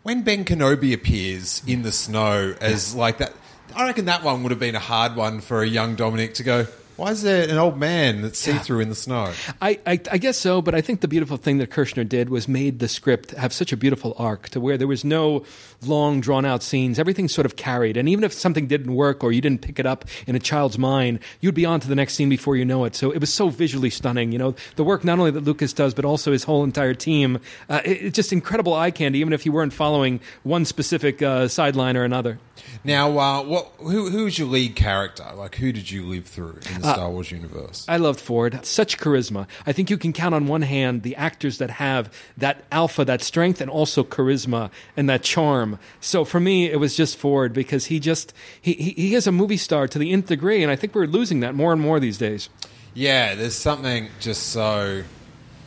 [0.09, 3.35] When Ben Kenobi appears in the snow as like that,
[3.77, 6.43] I reckon that one would have been a hard one for a young Dominic to
[6.43, 6.67] go.
[6.99, 9.33] Why is there an old man that's see through in the snow?
[9.63, 12.49] I, I, I guess so, but I think the beautiful thing that Kershner did was
[12.49, 15.45] made the script have such a beautiful arc to where there was no
[15.81, 16.99] long, drawn out scenes.
[16.99, 17.97] Everything sort of carried.
[17.97, 20.77] And even if something didn't work or you didn't pick it up in a child's
[20.77, 22.97] mind, you'd be on to the next scene before you know it.
[22.97, 24.33] So it was so visually stunning.
[24.33, 27.39] You know, the work not only that Lucas does, but also his whole entire team.
[27.69, 31.47] Uh, it, it's just incredible eye candy, even if you weren't following one specific uh,
[31.47, 32.41] sideline or another.
[32.83, 33.73] Now, uh, what?
[33.79, 35.25] Who who's your lead character?
[35.35, 37.85] Like, who did you live through in the Uh, Star Wars universe?
[37.89, 38.59] I loved Ford.
[38.65, 39.47] Such charisma.
[39.67, 43.23] I think you can count on one hand the actors that have that alpha, that
[43.23, 45.79] strength, and also charisma and that charm.
[46.01, 49.33] So for me, it was just Ford because he just he he, he is a
[49.33, 52.01] movie star to the nth degree, and I think we're losing that more and more
[52.01, 52.49] these days.
[52.95, 55.03] yeah, there's something just so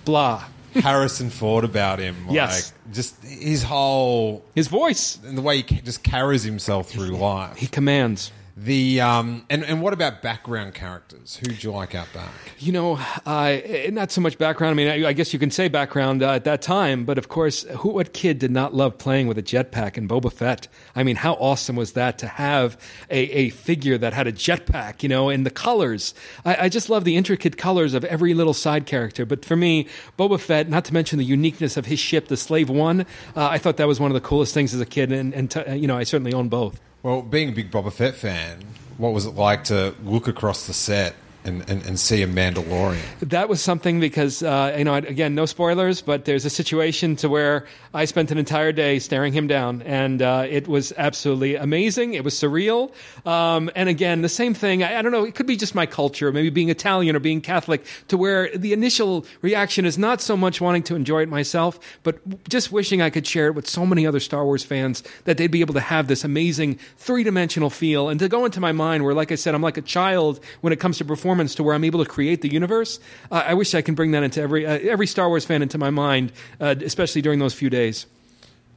[0.05, 0.43] Blah.
[0.73, 2.15] Harrison Ford about him.
[2.27, 2.73] Like, Yes.
[2.93, 5.19] just his whole His voice.
[5.25, 7.57] and the way he just carries himself through life.
[7.57, 8.31] He commands.
[8.63, 11.37] The um and and what about background characters?
[11.37, 12.29] Who'd you like out back?
[12.59, 13.57] You know, uh,
[13.89, 14.71] not so much background.
[14.71, 17.27] I mean, I, I guess you can say background uh, at that time, but of
[17.27, 20.67] course, who, what kid did not love playing with a jetpack and Boba Fett?
[20.95, 22.77] I mean, how awesome was that to have
[23.09, 26.13] a, a figure that had a jetpack, you know, and the colors?
[26.45, 29.25] I, I just love the intricate colors of every little side character.
[29.25, 29.87] But for me,
[30.19, 33.57] Boba Fett, not to mention the uniqueness of his ship, the Slave One, uh, I
[33.57, 35.87] thought that was one of the coolest things as a kid, and, and t- you
[35.87, 36.79] know, I certainly own both.
[37.03, 38.59] Well, being a big Boba Fett fan,
[38.97, 43.01] what was it like to look across the set and, and, and see a Mandalorian?
[43.21, 47.29] That was something because uh, you know again no spoilers, but there's a situation to
[47.29, 52.13] where I spent an entire day staring him down, and uh, it was absolutely amazing.
[52.13, 52.91] It was surreal,
[53.25, 54.83] um, and again the same thing.
[54.83, 55.25] I, I don't know.
[55.25, 58.73] It could be just my culture, maybe being Italian or being Catholic, to where the
[58.73, 63.09] initial reaction is not so much wanting to enjoy it myself, but just wishing I
[63.09, 65.79] could share it with so many other Star Wars fans that they'd be able to
[65.79, 69.35] have this amazing three dimensional feel, and to go into my mind where, like I
[69.35, 72.09] said, I'm like a child when it comes to performance, to where I'm able to
[72.09, 72.99] create the universe.
[73.31, 75.77] Uh, I wish I can bring that into every uh, every Star Wars fan into
[75.77, 78.05] my mind, uh, especially during those few days.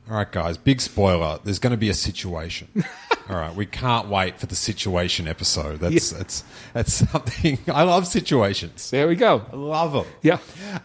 [0.09, 1.41] All right, guys, big spoiler.
[1.43, 2.69] There's going to be a situation.
[3.29, 5.81] All right, we can't wait for the situation episode.
[5.81, 7.59] That's that's that's something.
[7.67, 8.89] I love situations.
[8.91, 9.43] There we go.
[9.53, 10.07] I love them.
[10.23, 10.39] Yeah.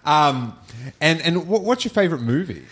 [0.05, 0.58] Um,
[0.99, 2.65] and and what's your favorite movie?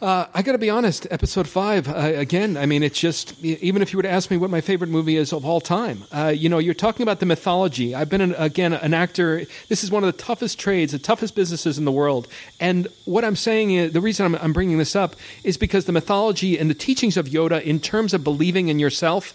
[0.00, 1.08] Uh, I got to be honest.
[1.10, 2.56] Episode five, uh, again.
[2.56, 5.16] I mean, it's just even if you were to ask me what my favorite movie
[5.16, 7.96] is of all time, uh, you know, you're talking about the mythology.
[7.96, 9.44] I've been an, again an actor.
[9.68, 12.28] This is one of the toughest trades, the toughest businesses in the world.
[12.60, 15.92] And what I'm saying is the reason I'm, I'm bringing this up is because the
[15.92, 19.34] mythology and the teachings of Yoda in terms of believing in yourself.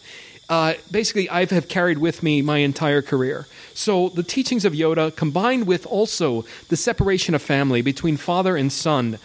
[0.49, 3.47] Uh, basically, I have carried with me my entire career.
[3.73, 8.71] So the teachings of Yoda, combined with also the separation of family between father and
[8.71, 9.19] son,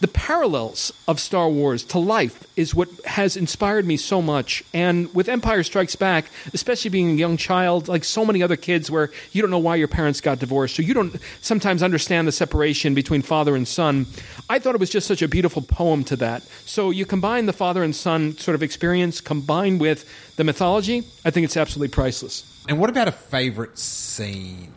[0.00, 4.62] the parallels of Star Wars to life is what has inspired me so much.
[4.74, 8.90] And with Empire Strikes Back, especially being a young child, like so many other kids,
[8.90, 12.32] where you don't know why your parents got divorced, so you don't sometimes understand the
[12.32, 14.06] separation between father and son,
[14.50, 16.42] I thought it was just such a beautiful poem to that.
[16.66, 20.04] So you combine the father and son sort of experience combined with
[20.36, 22.44] the mythology, I think it's absolutely priceless.
[22.68, 24.72] And what about a favorite scene?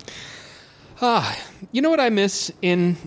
[1.02, 1.38] Ah,
[1.72, 2.98] You know what I miss in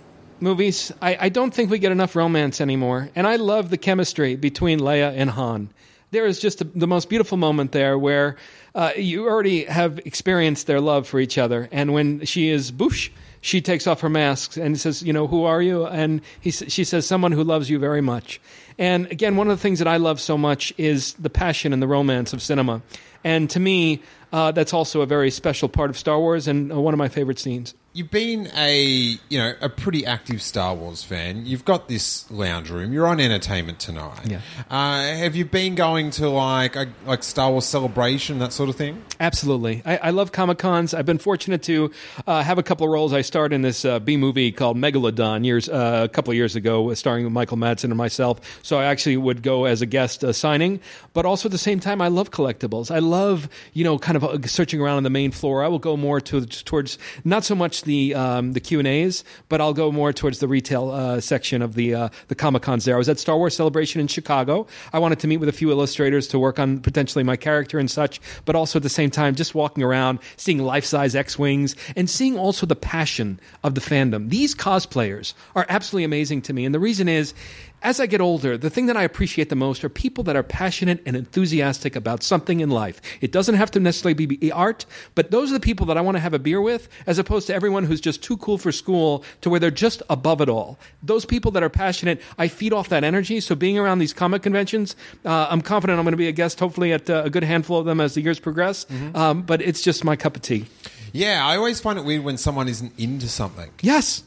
[0.43, 0.93] movies?
[1.01, 3.11] I, I don't think we get enough romance anymore.
[3.15, 5.71] And I love the chemistry between Leia and Han.
[6.11, 8.37] There is just a, the most beautiful moment there where
[8.75, 11.69] uh, you already have experienced their love for each other.
[11.73, 15.45] And when she is boosh, she takes off her mask and says, "You know, who
[15.45, 18.41] are you?" And he, she says, "Someone who loves you very much."
[18.79, 21.83] And again, one of the things that I love so much is the passion and
[21.83, 22.83] the romance of cinema.
[23.25, 24.03] And to me,
[24.33, 27.09] uh, that's also a very special part of Star Wars and uh, one of my
[27.09, 27.75] favorite scenes.
[27.95, 31.45] You've been a you know a pretty active Star Wars fan.
[31.45, 32.91] You've got this lounge room.
[32.91, 34.31] You're on Entertainment Tonight.
[34.31, 34.41] Yeah.
[34.71, 38.77] Uh, have you been going to like a, like Star Wars Celebration that sort of
[38.77, 39.05] thing?
[39.21, 39.83] Absolutely.
[39.85, 40.95] I, I love Comic Cons.
[40.95, 41.91] I've been fortunate to
[42.27, 43.13] uh, have a couple of roles.
[43.13, 46.57] I starred in this uh, B movie called Megalodon years uh, a couple of years
[46.57, 48.41] ago, starring Michael Madsen and myself.
[48.63, 50.81] So I actually would go as a guest uh, signing,
[51.13, 52.91] but also at the same time, I love collectibles.
[52.91, 55.63] I love you know kind of uh, searching around on the main floor.
[55.63, 59.25] I will go more to towards not so much the um, the Q and A's,
[59.49, 62.85] but I'll go more towards the retail uh, section of the uh, the Comic Cons.
[62.85, 64.67] There, I was at Star Wars Celebration in Chicago.
[64.93, 67.91] I wanted to meet with a few illustrators to work on potentially my character and
[67.91, 71.77] such, but also at the same time, just walking around, seeing life size X wings,
[71.97, 74.31] and seeing also the passion of the fandom.
[74.31, 77.35] These cosplayers are absolutely amazing to me, and the reason is.
[77.83, 80.45] As I get older, the thing that I appreciate the most are people that are
[80.45, 83.01] passionate and enthusiastic about something in life.
[83.21, 86.17] It doesn't have to necessarily be art, but those are the people that I want
[86.17, 89.25] to have a beer with, as opposed to everyone who's just too cool for school
[89.41, 90.79] to where they're just above it all.
[91.03, 93.41] Those people that are passionate, I feed off that energy.
[93.41, 96.61] So being around these comic conventions, uh, I'm confident I'm going to be a guest,
[96.61, 98.87] hopefully at uh, a good handful of them as the years progress.
[99.15, 100.67] Um, but it's just my cup of tea.
[101.13, 103.71] Yeah, I always find it weird when someone isn't into something.
[103.81, 104.23] Yes.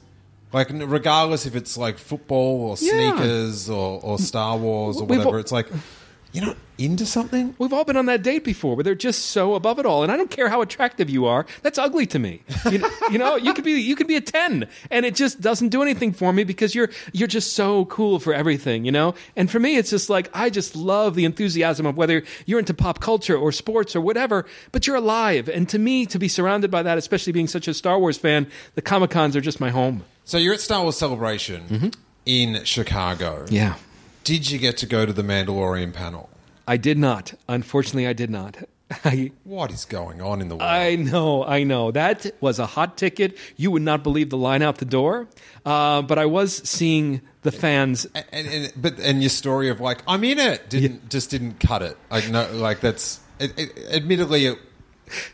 [0.55, 5.37] Like regardless if it's like football or sneakers or, or Star Wars or We've whatever,
[5.39, 5.67] it's like
[6.31, 7.55] you're not into something.
[7.57, 10.03] We've all been on that date before where they're just so above it all.
[10.03, 11.45] And I don't care how attractive you are.
[11.61, 12.41] That's ugly to me.
[12.71, 15.41] You, know- you know, you could be you could be a 10 and it just
[15.41, 19.13] doesn't do anything for me because you're you're just so cool for everything, you know?
[19.35, 22.73] And for me it's just like I just love the enthusiasm of whether you're into
[22.73, 25.49] pop culture or sports or whatever, but you're alive.
[25.49, 28.47] And to me to be surrounded by that, especially being such a Star Wars fan,
[28.75, 30.05] the Comic-Cons are just my home.
[30.25, 31.91] So you're at Star Wars Celebration
[32.25, 33.45] in Chicago.
[33.49, 33.75] Yeah.
[34.23, 36.29] Did you get to go to the Mandalorian panel?
[36.67, 37.35] I did not.
[37.47, 38.57] Unfortunately, I did not.
[39.05, 40.67] I What is going on in the world?
[40.67, 41.91] I know, I know.
[41.91, 43.38] That was a hot ticket.
[43.55, 45.27] You would not believe the line out the door.
[45.63, 48.05] Uh, but I was seeing the fans.
[48.31, 51.83] and, and but and your story of like I'm in it didn't just didn't cut
[51.83, 51.97] it.
[52.09, 54.59] Like no, like that's it, it, admittedly, it,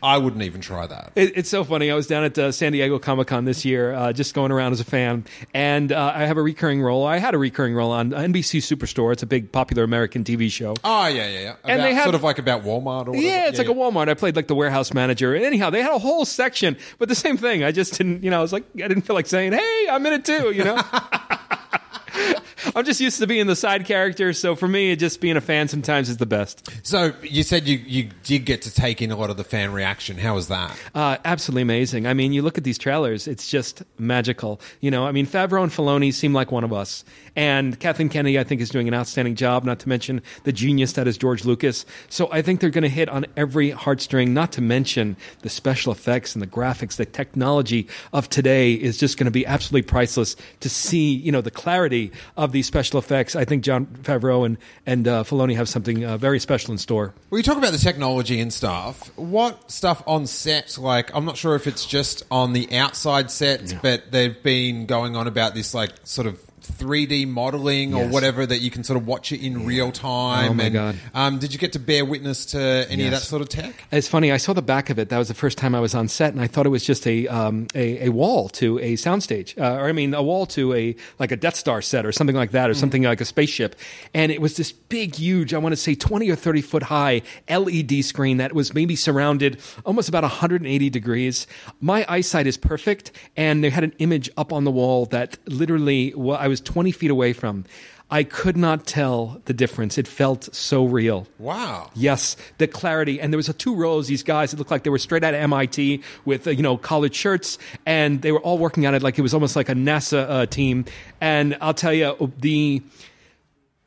[0.02, 1.12] I wouldn't even try that.
[1.14, 1.90] It, it's so funny.
[1.90, 4.72] I was down at uh, San Diego Comic Con this year, uh, just going around
[4.72, 7.06] as a fan, and uh, I have a recurring role.
[7.06, 9.12] I had a recurring role on NBC Superstore.
[9.12, 10.76] It's a big popular American TV show.
[10.84, 11.50] Oh yeah, yeah, yeah.
[11.50, 13.16] About, And they have- sort of like about Walmart or whatever.
[13.26, 14.08] Yeah, it's like a Walmart.
[14.08, 15.34] I played like the warehouse manager.
[15.34, 17.64] And anyhow, they had a whole section, but the same thing.
[17.64, 20.04] I just didn't, you know, I was like, I didn't feel like saying, hey, I'm
[20.06, 20.80] in it too, you know?
[22.74, 24.32] I'm just used to being the side character.
[24.32, 26.68] So for me, just being a fan sometimes is the best.
[26.82, 29.72] So you said you you did get to take in a lot of the fan
[29.72, 30.18] reaction.
[30.18, 30.76] How was that?
[30.94, 32.06] Uh, absolutely amazing.
[32.06, 34.60] I mean, you look at these trailers, it's just magical.
[34.80, 37.04] You know, I mean, Favreau and Filoni seem like one of us.
[37.34, 40.92] And Kathleen Kennedy, I think, is doing an outstanding job, not to mention the genius
[40.92, 41.86] that is George Lucas.
[42.08, 45.92] So I think they're going to hit on every heartstring, not to mention the special
[45.92, 46.96] effects and the graphics.
[46.96, 51.40] The technology of today is just going to be absolutely priceless to see, you know,
[51.40, 53.34] the clarity of these special effects.
[53.34, 57.14] I think Jon Favreau and, and uh, Filoni have something uh, very special in store.
[57.30, 59.10] Well, you talk about the technology and stuff.
[59.16, 60.78] What stuff on set?
[60.78, 65.16] Like, I'm not sure if it's just on the outside sets, but they've been going
[65.16, 69.06] on about this like sort of 3D modeling or whatever that you can sort of
[69.06, 70.50] watch it in real time.
[70.50, 70.96] Oh, my and, God.
[71.14, 73.74] Um, did you get to bear witness to any of that sort of tech?
[73.90, 74.32] It's funny.
[74.32, 75.08] I saw the back of it.
[75.08, 77.06] That was the first time I was on set, and I thought it was just
[77.06, 80.72] a um, a, a wall to a soundstage, uh, or I mean, a wall to
[80.74, 83.76] a like a Death Star set or something like that, or something like a spaceship.
[84.14, 87.22] And it was this big, huge, I want to say twenty or thirty foot high
[87.48, 91.46] LED screen that was maybe surrounded almost about 180 degrees.
[91.80, 96.14] My eyesight is perfect, and they had an image up on the wall that literally
[96.14, 97.64] well, I was 20 feet away from.
[98.12, 99.96] I could not tell the difference.
[99.96, 101.26] It felt so real.
[101.38, 101.90] Wow.
[101.94, 104.06] Yes, the clarity, and there was a two rows.
[104.06, 106.76] These guys, it looked like they were straight out of MIT with uh, you know
[106.76, 109.74] collared shirts, and they were all working on it like it was almost like a
[109.74, 110.84] NASA uh, team.
[111.22, 112.82] And I'll tell you the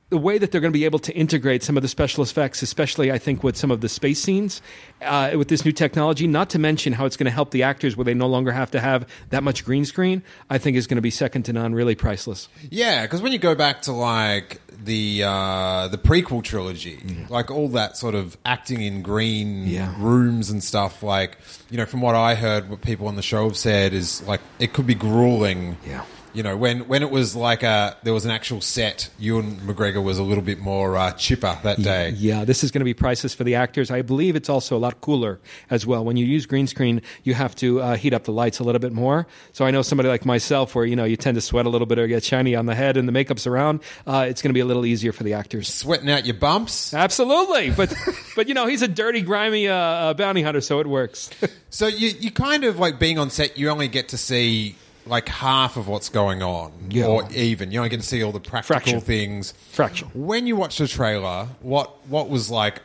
[0.10, 2.62] the way that they're going to be able to integrate some of the special effects,
[2.62, 4.62] especially I think with some of the space scenes,
[5.02, 6.28] uh, with this new technology.
[6.28, 8.70] Not to mention how it's going to help the actors where they no longer have
[8.72, 10.22] to have that much green screen.
[10.50, 11.74] I think is going to be second to none.
[11.74, 12.48] Really priceless.
[12.70, 17.00] Yeah, because when you go back to like the uh, the prequel trilogy,
[17.30, 19.92] like all that sort of acting in green Yeah.
[19.98, 21.38] rooms and stuff, like
[21.72, 24.42] you know, from what I heard, what people on the show have said is like
[24.60, 25.78] it could be grueling.
[25.88, 26.06] Yeah.
[26.36, 30.04] You know, when when it was like a there was an actual set, Ewan McGregor
[30.04, 32.10] was a little bit more uh, chipper that day.
[32.10, 33.90] Yeah, this is going to be priceless for the actors.
[33.90, 36.04] I believe it's also a lot cooler as well.
[36.04, 38.80] When you use green screen, you have to uh, heat up the lights a little
[38.80, 39.28] bit more.
[39.54, 41.88] So I know somebody like myself, where you know you tend to sweat a little
[41.88, 43.80] bit or get shiny on the head and the makeup's around.
[44.06, 45.74] Uh, it's going to be a little easier for the actors.
[45.74, 46.94] Sweating out your bumps.
[46.94, 47.94] Absolutely, but
[48.36, 51.30] but you know he's a dirty, grimy uh, uh, bounty hunter, so it works.
[51.70, 54.76] So you you kind of like being on set, you only get to see
[55.06, 57.06] like half of what's going on, Yeah.
[57.06, 59.02] or even you know, get can see all the practical Fraction.
[59.02, 59.52] things.
[59.72, 60.10] Fraction.
[60.14, 62.82] When you watch the trailer, what what was like?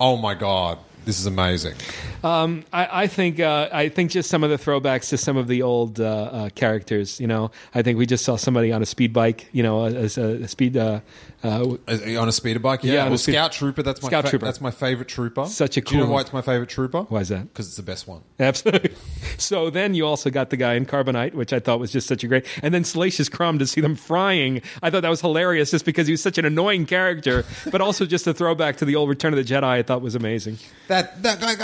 [0.00, 1.74] Oh my god, this is amazing!
[2.72, 5.62] I, I think uh, I think just some of the throwbacks to some of the
[5.62, 7.20] old uh, uh, characters.
[7.20, 9.48] You know, I think we just saw somebody on a speed bike.
[9.52, 10.76] You know, as a, a speed.
[11.44, 11.76] Uh,
[12.18, 12.92] On a speeder bike, yeah.
[12.92, 13.82] Yeah, well, Scout Trooper.
[13.82, 14.46] That's my Scout fa- Trooper.
[14.46, 15.46] That's my favorite trooper.
[15.46, 15.90] Such a cool.
[15.90, 17.02] Do you know why it's my favorite trooper?
[17.02, 17.52] Why is that?
[17.52, 18.22] Because it's the best one.
[18.38, 18.92] Absolutely.
[19.38, 22.22] So then you also got the guy in Carbonite, which I thought was just such
[22.22, 22.46] a great.
[22.62, 24.62] And then Salacious Crumb to see them frying.
[24.82, 28.04] I thought that was hilarious just because he was such an annoying character, but also
[28.06, 29.64] just a throwback to the old Return of the Jedi.
[29.64, 30.58] I thought was amazing.
[30.88, 31.58] That that like,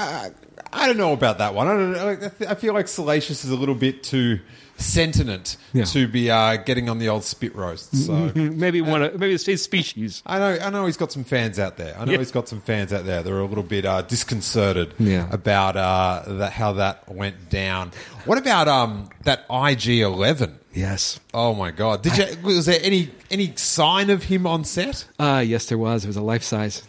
[0.73, 1.67] I, I don't know about that one.
[1.69, 2.09] I don't know.
[2.11, 4.41] I th- I feel like Salacious is a little bit too
[4.77, 5.85] sentient Yeah.
[5.87, 7.95] to be uh, getting on the old spit roast.
[7.97, 8.13] So.
[8.35, 9.03] Maybe one.
[9.03, 10.23] Of, maybe it's his species.
[10.25, 11.97] I know, I know he's got some fans out there.
[11.99, 12.19] I know Yeah.
[12.19, 15.29] he's got some fans out there that are a little bit uh, disconcerted Yeah.
[15.33, 17.91] about uh, that, how that went down.
[18.25, 20.59] What about um, that IG Eleven?
[20.73, 21.19] Yes.
[21.35, 22.03] Oh my god!
[22.03, 22.27] Did you?
[22.45, 25.07] Was there any any sign of him on set?
[25.19, 26.05] Uh, yes, there was.
[26.05, 26.83] It was a life size.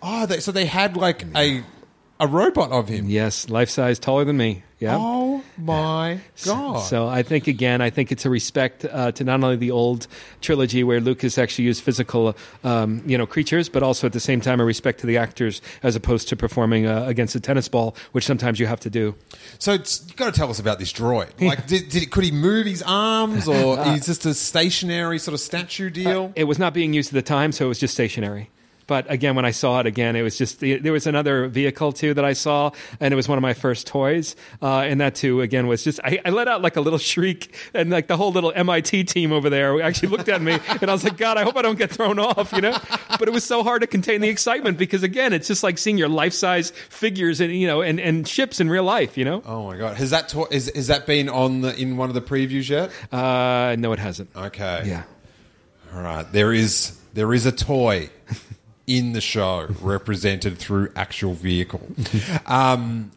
[0.00, 1.64] Oh, they, so they had like a
[2.20, 3.08] a robot of him.
[3.08, 4.62] Yes, life size, taller than me.
[4.80, 4.96] Yeah.
[4.96, 6.78] Oh my god!
[6.78, 10.06] So I think again, I think it's a respect uh, to not only the old
[10.40, 14.40] trilogy where Lucas actually used physical, um, you know, creatures, but also at the same
[14.40, 17.96] time a respect to the actors as opposed to performing uh, against a tennis ball,
[18.12, 19.16] which sometimes you have to do.
[19.58, 21.40] So it's, you got to tell us about this droid.
[21.40, 25.40] Like, did, did could he move his arms, or is this a stationary sort of
[25.40, 26.32] statue deal?
[26.36, 28.48] It was not being used at the time, so it was just stationary.
[28.88, 32.14] But again, when I saw it again, it was just there was another vehicle too
[32.14, 34.34] that I saw, and it was one of my first toys.
[34.60, 37.54] Uh, and that too, again, was just I, I let out like a little shriek,
[37.74, 40.92] and like the whole little MIT team over there actually looked at me, and I
[40.92, 42.76] was like, God, I hope I don't get thrown off, you know.
[43.18, 45.98] But it was so hard to contain the excitement because again, it's just like seeing
[45.98, 49.42] your life size figures and you know and, and ships in real life, you know.
[49.44, 49.98] Oh my god!
[49.98, 52.90] Has that to- is, has that been on the, in one of the previews yet?
[53.12, 54.30] Uh, no, it hasn't.
[54.34, 54.84] Okay.
[54.86, 55.02] Yeah.
[55.94, 56.24] All right.
[56.32, 58.08] There is there is a toy
[58.88, 61.86] in the show represented through actual vehicle.
[62.46, 63.10] Um,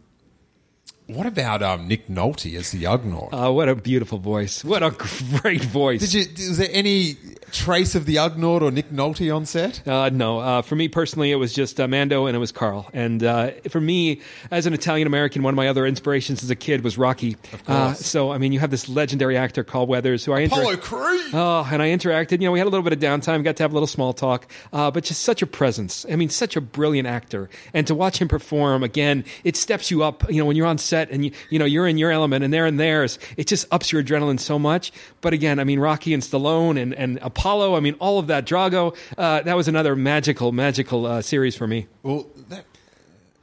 [1.16, 3.30] what about um, Nick Nolte as the Ugnaught?
[3.34, 4.64] Uh, what a beautiful voice!
[4.64, 4.92] What a
[5.42, 6.00] great voice!
[6.02, 6.48] Did you?
[6.50, 7.16] Was there any
[7.52, 9.86] trace of the Ugnaught or Nick Nolte on set?
[9.86, 12.90] Uh, no, uh, for me personally, it was just uh, Mando and it was Carl.
[12.94, 16.56] And uh, for me, as an Italian American, one of my other inspirations as a
[16.56, 17.36] kid was Rocky.
[17.52, 18.06] Of course.
[18.06, 21.32] so, I mean, you have this legendary actor, Carl Weathers, who I Apollo inter- Creed.
[21.34, 22.40] Oh, and I interacted.
[22.40, 24.14] You know, we had a little bit of downtime, got to have a little small
[24.14, 26.06] talk, uh, but just such a presence.
[26.10, 27.50] I mean, such a brilliant actor.
[27.74, 30.30] And to watch him perform again, it steps you up.
[30.30, 32.54] You know, when you're on set and you, you know you're in your element and
[32.54, 34.92] they're in theirs, it just ups your adrenaline so much.
[35.22, 37.76] But again, I mean, Rocky and Stallone and, and Apollo.
[37.76, 38.46] I mean, all of that.
[38.46, 38.96] Drago.
[39.18, 41.88] Uh, that was another magical, magical uh, series for me.
[42.04, 42.66] Well, that,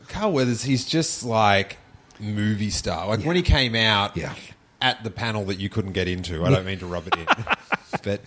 [0.08, 1.78] Carl Weathers, he's just like
[2.20, 3.06] movie star.
[3.08, 4.34] Like when he came out Yeah.
[4.80, 6.44] at the panel that you couldn't get into.
[6.44, 7.26] I don't mean to rub it in,
[8.02, 8.20] but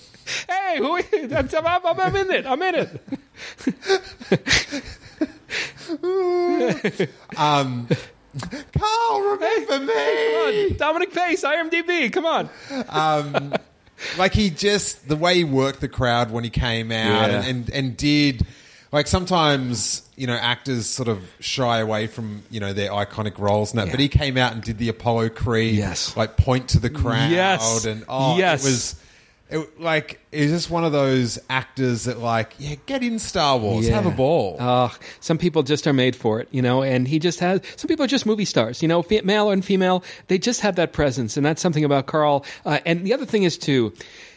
[0.49, 1.27] Hey, who?
[1.27, 2.45] That's, I'm, I'm I'm in it.
[2.45, 3.01] I'm in it.
[8.77, 10.69] Carl, remember Come me.
[10.71, 12.11] on, Dominic Pace, IMDb.
[12.11, 12.49] Come on.
[12.89, 13.53] Um,
[14.17, 17.35] like he just the way he worked the crowd when he came out Yeah.
[17.41, 18.45] and, and and did
[18.91, 23.71] like sometimes you know actors sort of shy away from you know their iconic roles
[23.71, 23.91] and that, Yeah.
[23.93, 26.15] but he came out and did the Apollo Creed, Yes.
[26.17, 27.85] like point to the crowd, Yes.
[27.85, 28.63] and oh, Yes.
[28.63, 28.95] it was.
[29.51, 33.87] It, like it's just one of those actors that like yeah get in Star Wars
[33.89, 34.55] have a ball
[35.19, 38.05] some people just are made for it, you know, and he just has, some people
[38.05, 41.37] are just movie stars, you know, fe- male and female, they just have that presence,
[41.37, 42.45] and that's something about Carl.
[42.65, 43.93] Uh, and the other thing is, too,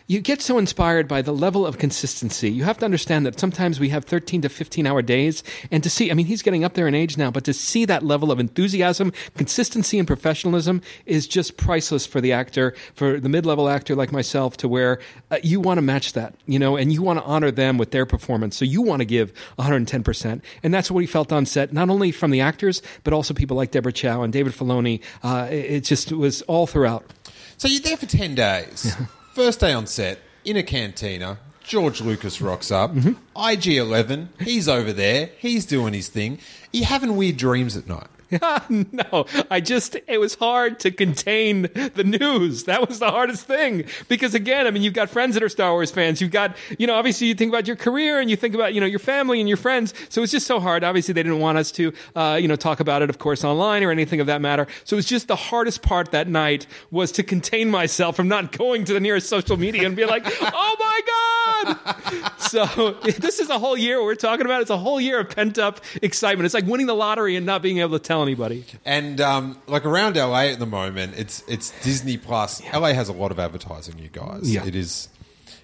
[0.06, 2.50] you get so inspired by the level of consistency.
[2.50, 5.88] You have to understand that sometimes we have 13 to 15 hour days, and to
[5.88, 8.30] see, I mean, he's getting up there in age now, but to see that level
[8.30, 13.68] of enthusiasm, consistency, and professionalism is just priceless for the actor, for the mid level
[13.68, 15.00] actor like myself, to where
[15.30, 17.90] uh, you want to match that, you know, and you want to honor them with
[17.90, 18.56] their performance.
[18.56, 20.42] So you want to give 110%.
[20.62, 23.56] And that's what he felt on set, not only from the actors, but also people
[23.56, 25.00] like Deborah Chow and David Filoni.
[25.22, 27.10] Uh, it, it just was all throughout.
[27.56, 28.94] So you're there for 10 days.
[29.34, 32.94] First day on set, in a cantina, George Lucas rocks up.
[32.94, 33.14] Mm-hmm.
[33.36, 35.30] IG 11, he's over there.
[35.38, 36.38] He's doing his thing.
[36.72, 38.06] You having weird dreams at night?
[38.68, 42.64] no, I just, it was hard to contain the news.
[42.64, 43.84] That was the hardest thing.
[44.08, 46.20] Because again, I mean, you've got friends that are Star Wars fans.
[46.20, 48.80] You've got, you know, obviously you think about your career and you think about, you
[48.80, 49.94] know, your family and your friends.
[50.08, 50.84] So it's just so hard.
[50.84, 53.82] Obviously they didn't want us to, uh, you know, talk about it, of course, online
[53.82, 54.66] or anything of that matter.
[54.84, 58.56] So it was just the hardest part that night was to contain myself from not
[58.56, 62.32] going to the nearest social media and be like, oh my God.
[62.38, 64.62] So this is a whole year we're talking about.
[64.62, 66.44] It's a whole year of pent up excitement.
[66.46, 68.64] It's like winning the lottery and not being able to tell anybody.
[68.84, 72.62] And um, like around LA at the moment, it's it's Disney Plus.
[72.72, 74.52] LA has a lot of advertising, you guys.
[74.52, 74.66] Yeah.
[74.66, 75.08] It is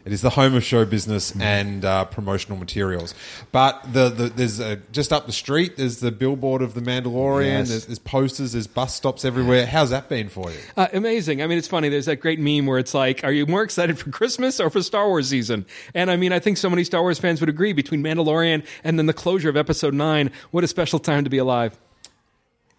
[0.05, 3.15] it is the home of show business and uh, promotional materials.
[3.53, 5.77] But the, the there's a, just up the street.
[5.77, 7.45] There's the billboard of the Mandalorian.
[7.45, 7.69] Yes.
[7.69, 8.53] There's, there's posters.
[8.53, 9.67] There's bus stops everywhere.
[9.67, 10.59] How's that been for you?
[10.77, 11.43] Uh, amazing.
[11.43, 11.91] I mean, it's funny.
[11.91, 14.83] There's that great meme where it's like, are you more excited for Christmas or for
[14.83, 15.67] Star Wars season?
[15.95, 18.99] And I mean, I think so many Star Wars fans would agree between Mandalorian and
[18.99, 20.31] then the closure of episode nine.
[20.51, 21.79] What a special time to be alive.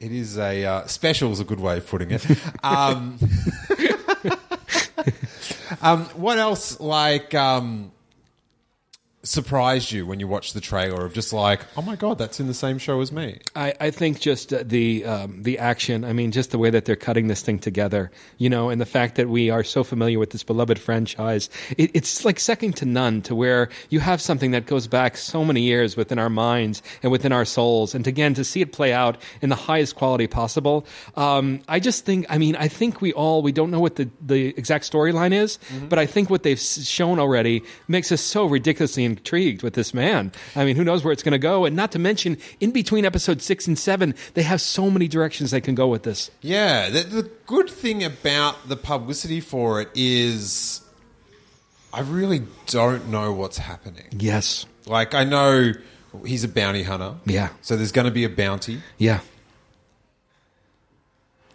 [0.02, 2.26] It is a uh, special is a good way of putting it.
[2.64, 3.20] Um,
[5.82, 7.91] um, what else like um,
[9.24, 12.48] surprised you when you watched the trailer of just like, oh my god, that's in
[12.48, 13.40] the same show as me?
[13.56, 16.04] I, I think just uh, the um, the action.
[16.04, 18.86] I mean, just the way that they're cutting this thing together, you know, and the
[18.86, 22.86] fact that we are so familiar with this beloved franchise, it, it's like second to
[22.86, 23.22] none.
[23.24, 27.12] To where you have something that goes back so many years within our minds and
[27.12, 30.86] within our souls, and again to see it play out in the highest quality possible.
[31.16, 32.26] Um, I just think.
[32.30, 35.60] I mean, I think we all we don't know what the the exact storyline is,
[35.90, 40.32] but I think what they've shown already makes us so ridiculously intrigued with this man.
[40.55, 41.66] I mean, who knows where it's going to go?
[41.66, 45.51] And not to mention, in between episode six and seven, they have so many directions
[45.51, 46.32] they can go with this.
[46.41, 50.82] Yeah, the, the good thing about the publicity for it is,
[51.93, 54.07] I really don't know what's happening.
[54.12, 54.66] Yes.
[54.86, 55.74] Like I know
[56.26, 57.16] he's a bounty hunter.
[57.26, 57.49] Yeah.
[57.62, 58.82] So there's going to be a bounty.
[58.97, 59.20] Yeah.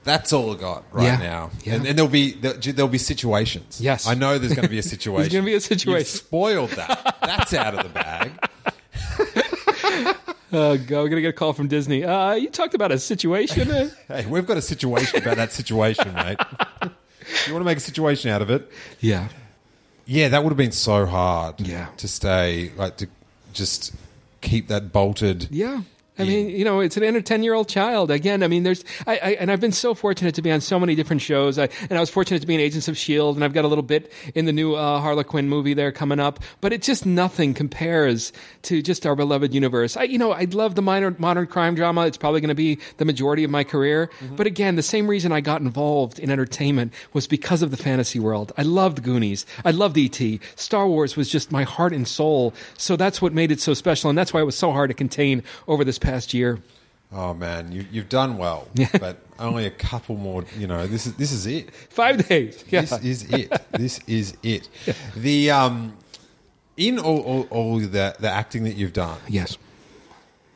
[0.06, 1.16] That's all I got right Yeah.
[1.18, 1.50] now.
[1.64, 1.74] Yeah.
[1.74, 3.80] And, and there'll be there'll, there'll be situations.
[3.80, 4.06] Yes.
[4.06, 5.20] I know there's going to be a situation.
[5.20, 5.98] There's gonna be a situation.
[5.98, 7.16] You've spoiled that.
[7.20, 8.32] That's out of the bag.
[10.52, 11.02] Uh, go.
[11.02, 12.04] We're gonna get a call from Disney.
[12.04, 13.68] Uh, you talked about a situation.
[13.70, 16.38] Uh, Hey, we've got a situation about that situation, mate.
[17.46, 18.70] you want to make a situation out of it?
[19.00, 19.28] yeah.
[20.08, 21.60] Yeah, that would have been so hard.
[21.60, 21.88] Yeah.
[21.96, 23.08] To stay like to
[23.52, 23.92] just
[24.40, 25.48] keep that bolted.
[25.50, 25.82] Yeah.
[26.18, 28.10] I mean, you know, it's an under ten year old child.
[28.10, 30.80] Again, I mean, there's, I, I, and I've been so fortunate to be on so
[30.80, 31.58] many different shows.
[31.58, 33.68] I, and I was fortunate to be in Agents of Shield, and I've got a
[33.68, 36.40] little bit in the new uh, Harley Quinn movie there coming up.
[36.60, 39.96] But it just nothing compares to just our beloved universe.
[39.96, 42.06] I, you know, I love the minor, modern crime drama.
[42.06, 44.10] It's probably going to be the majority of my career.
[44.36, 48.18] But again, the same reason I got involved in entertainment was because of the fantasy
[48.18, 48.52] world.
[48.56, 49.46] I loved Goonies.
[49.64, 50.40] I loved E.T.
[50.54, 52.54] Star Wars was just my heart and soul.
[52.78, 54.94] So that's what made it so special, and that's why it was so hard to
[54.94, 56.58] contain over this past year.
[57.12, 58.66] Oh man, you, you've done well,
[59.00, 60.44] but only a couple more.
[60.58, 61.72] You know, this is this is it.
[61.74, 62.64] Five days.
[62.68, 62.80] Yeah.
[62.82, 63.52] This is it.
[63.72, 64.68] This is it.
[65.16, 65.96] The um,
[66.76, 69.56] in all, all, all the the acting that you've done, yes.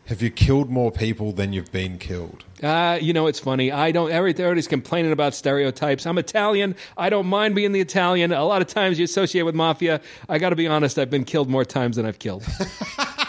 [0.06, 2.44] have you killed more people than you've been killed?
[2.62, 3.70] Uh, you know, it's funny.
[3.72, 4.10] I don't.
[4.10, 6.04] every- Everybody's complaining about stereotypes.
[6.06, 6.74] I'm Italian.
[6.96, 8.32] I don't mind being the Italian.
[8.32, 10.00] A lot of times you associate with mafia.
[10.28, 10.98] I got to be honest.
[10.98, 12.44] I've been killed more times than I've killed.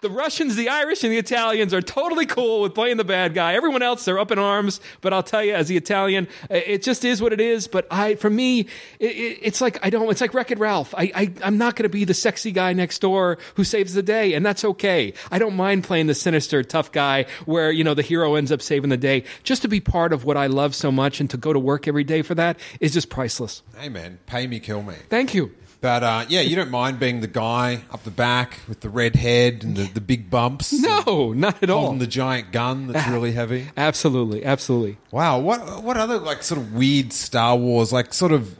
[0.00, 3.54] the Russians, the Irish, and the Italians are totally cool with playing the bad guy.
[3.54, 4.80] Everyone else, they're up in arms.
[5.00, 7.68] But I'll tell you, as the Italian, it just is what it is.
[7.68, 8.60] But I, for me,
[8.98, 10.10] it, it, it's like I don't.
[10.10, 10.94] It's like Wreck It Ralph.
[10.96, 14.02] I, I I'm not going to be the sexy guy next door who saves the
[14.02, 15.12] day, and that's okay.
[15.30, 18.62] I don't mind playing the sinister, tough guy where you know the hero ends up
[18.62, 19.24] saving the day.
[19.42, 21.88] Just to be part of what I love so much and to go to work
[21.88, 23.62] every day for that is just priceless.
[23.76, 24.94] Hey man, pay me, kill me.
[25.08, 25.52] Thank you.
[25.80, 29.14] But uh, yeah, you don't mind being the guy up the back with the red
[29.14, 30.72] head and the, the big bumps.
[30.72, 31.82] No, not at all.
[31.82, 33.68] Holding the giant gun that's really heavy.
[33.76, 34.98] Absolutely, absolutely.
[35.12, 38.56] Wow, what what other like sort of weird Star Wars like sort of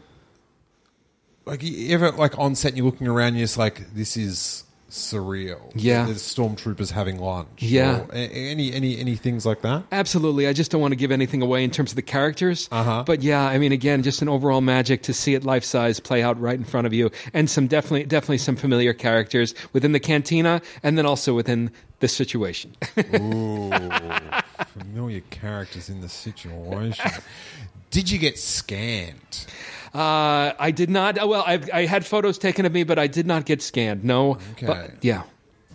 [1.45, 4.64] like you ever like on set and you're looking around you're just like this is
[4.91, 5.72] surreal.
[5.74, 6.05] Yeah.
[6.05, 7.62] there's stormtroopers having lunch.
[7.62, 8.07] Yeah.
[8.12, 9.84] Any any any things like that.
[9.93, 10.47] Absolutely.
[10.47, 12.68] I just don't want to give anything away in terms of the characters.
[12.72, 13.05] Uh-huh.
[13.07, 16.22] But yeah, I mean, again, just an overall magic to see it life size play
[16.22, 20.01] out right in front of you, and some definitely, definitely some familiar characters within the
[20.01, 21.70] cantina, and then also within
[22.01, 22.74] the situation.
[23.16, 23.70] Ooh,
[24.68, 27.11] familiar characters in the situation.
[27.91, 29.47] Did you get scanned?
[29.95, 31.16] Uh, I did not.
[31.16, 34.05] Well, I, I had photos taken of me, but I did not get scanned.
[34.05, 34.39] No.
[34.53, 34.66] Okay.
[34.66, 35.22] But, yeah.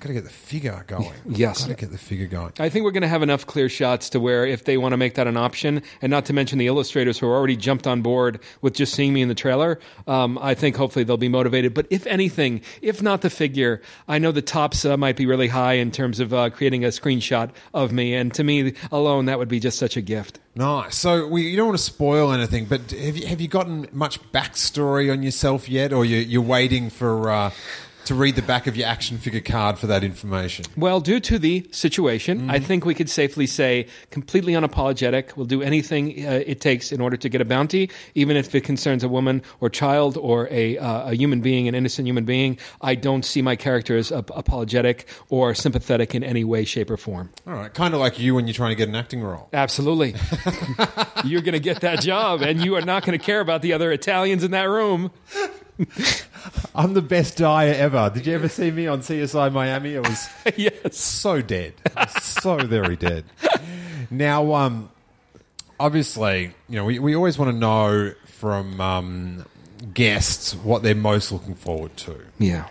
[0.04, 1.14] Got to get the figure going.
[1.30, 1.62] Yes.
[1.62, 2.52] Got to get the figure going.
[2.60, 4.98] I think we're going to have enough clear shots to where if they want to
[4.98, 8.02] make that an option, and not to mention the illustrators who are already jumped on
[8.02, 11.74] board with just seeing me in the trailer, um, I think hopefully they'll be motivated.
[11.74, 15.48] But if anything, if not the figure, I know the tops uh, might be really
[15.48, 19.40] high in terms of uh, creating a screenshot of me, and to me alone, that
[19.40, 20.38] would be just such a gift.
[20.54, 20.98] Nice.
[20.98, 24.22] So we, you don't want to spoil anything, but have you, have you gotten much
[24.34, 27.52] backstory on yourself yet, or you, you're waiting for uh,
[28.06, 30.66] to read the back of your action figure card for that information?
[30.78, 35.36] Well, due to the situation, I think we could safely say completely unapologetic.
[35.36, 38.62] We'll do anything uh, it takes in order to get a bounty, even if it
[38.62, 42.58] concerns a woman or child or a, uh, a human being, an innocent human being.
[42.82, 46.98] I don't see my character as ap- apologetic or sympathetic in any way, shape, or
[46.98, 47.30] form.
[47.48, 49.50] All right, kind of like you when you're trying to get an acting role.
[49.54, 50.16] Absolutely.
[51.26, 53.74] You're going to get that job, and you are not going to care about the
[53.74, 55.12] other Italians in that room.
[56.76, 58.12] I'm the best dyer ever.
[58.14, 59.98] Did you ever see me on CSI Miami?
[59.98, 60.28] I was
[60.58, 60.98] yes.
[60.98, 63.26] so dead, was so very dead.
[64.10, 64.90] Now, um,
[65.80, 69.46] obviously, you know, we, we always want to know from um,
[69.94, 72.20] guests what they're most looking forward to.
[72.40, 72.68] Yeah.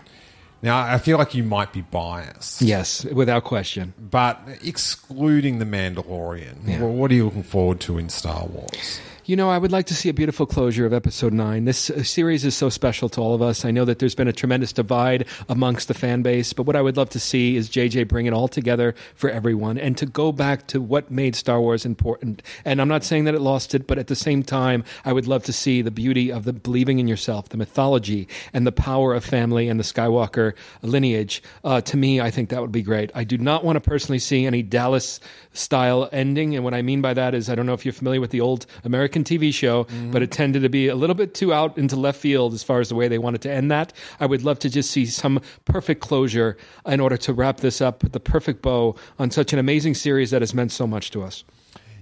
[0.64, 2.62] Now, I feel like you might be biased.
[2.62, 3.94] Yes, without question.
[3.98, 6.80] But excluding the Mandalorian, Yeah.
[6.82, 9.00] well, what are you looking forward to in Star Wars?
[9.24, 11.64] You know, I would like to see a beautiful closure of episode nine.
[11.64, 13.64] This uh, series is so special to all of us.
[13.64, 16.82] I know that there's been a tremendous divide amongst the fan base, but what I
[16.82, 20.32] would love to see is JJ bring it all together for everyone and to go
[20.32, 22.42] back to what made Star Wars important.
[22.64, 25.28] And I'm not saying that it lost it, but at the same time, I would
[25.28, 29.14] love to see the beauty of the believing in yourself, the mythology, and the power
[29.14, 30.52] of family and the Skywalker
[30.82, 31.44] lineage.
[31.62, 33.12] Uh, to me, I think that would be great.
[33.14, 35.20] I do not want to personally see any Dallas
[35.52, 36.56] style ending.
[36.56, 38.40] And what I mean by that is, I don't know if you're familiar with the
[38.40, 41.96] old American TV show, but it tended to be a little bit too out into
[41.96, 43.92] left field as far as the way they wanted to end that.
[44.18, 46.56] I would love to just see some perfect closure
[46.86, 50.42] in order to wrap this up, the perfect bow on such an amazing series that
[50.42, 51.44] has meant so much to us.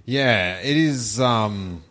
[0.05, 1.19] Yeah, it is.
[1.19, 1.83] Um,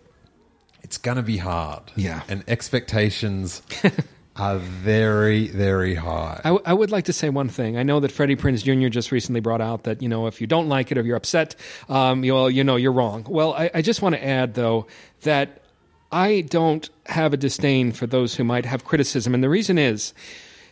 [0.82, 1.82] it's going to be hard.
[1.94, 2.22] Yeah.
[2.28, 3.62] and expectations
[4.40, 6.40] are very, very high.
[6.44, 7.76] I, w- I would like to say one thing.
[7.76, 8.88] I know that Freddie Prinze Jr.
[8.88, 11.56] just recently brought out that you know if you don't like it or you're upset,
[11.88, 13.26] um, you well, you know you're wrong.
[13.28, 14.86] Well, I, I just want to add though
[15.22, 15.62] that
[16.10, 20.14] I don't have a disdain for those who might have criticism, and the reason is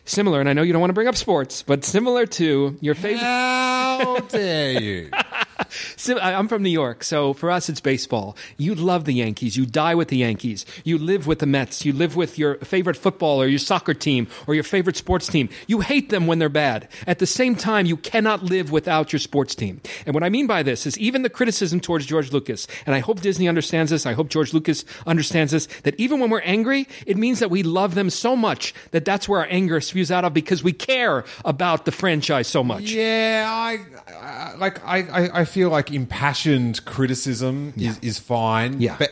[0.05, 0.39] similar.
[0.39, 3.19] And I know you don't want to bring up sports, but similar to your favorite.
[3.21, 5.11] How dare you?
[6.21, 8.35] I'm from New York, so for us it's baseball.
[8.57, 9.57] You love the Yankees.
[9.57, 10.65] You die with the Yankees.
[10.83, 11.85] You live with the Mets.
[11.85, 15.49] You live with your favorite football or your soccer team or your favorite sports team.
[15.67, 16.87] You hate them when they're bad.
[17.07, 19.81] At the same time, you cannot live without your sports team.
[20.05, 22.99] And what I mean by this is even the criticism towards George Lucas, and I
[22.99, 24.05] hope Disney understands this.
[24.05, 25.67] I hope George Lucas understands this.
[25.83, 29.27] That even when we're angry, it means that we love them so much that that's
[29.27, 32.91] where our anger spews out of because we care about the franchise so much.
[32.91, 33.79] Yeah, I,
[34.13, 34.85] I like.
[34.85, 37.91] I, I, I feel like impassioned criticism Yeah.
[37.91, 38.79] is, is fine.
[38.81, 38.95] Yeah.
[38.99, 39.11] but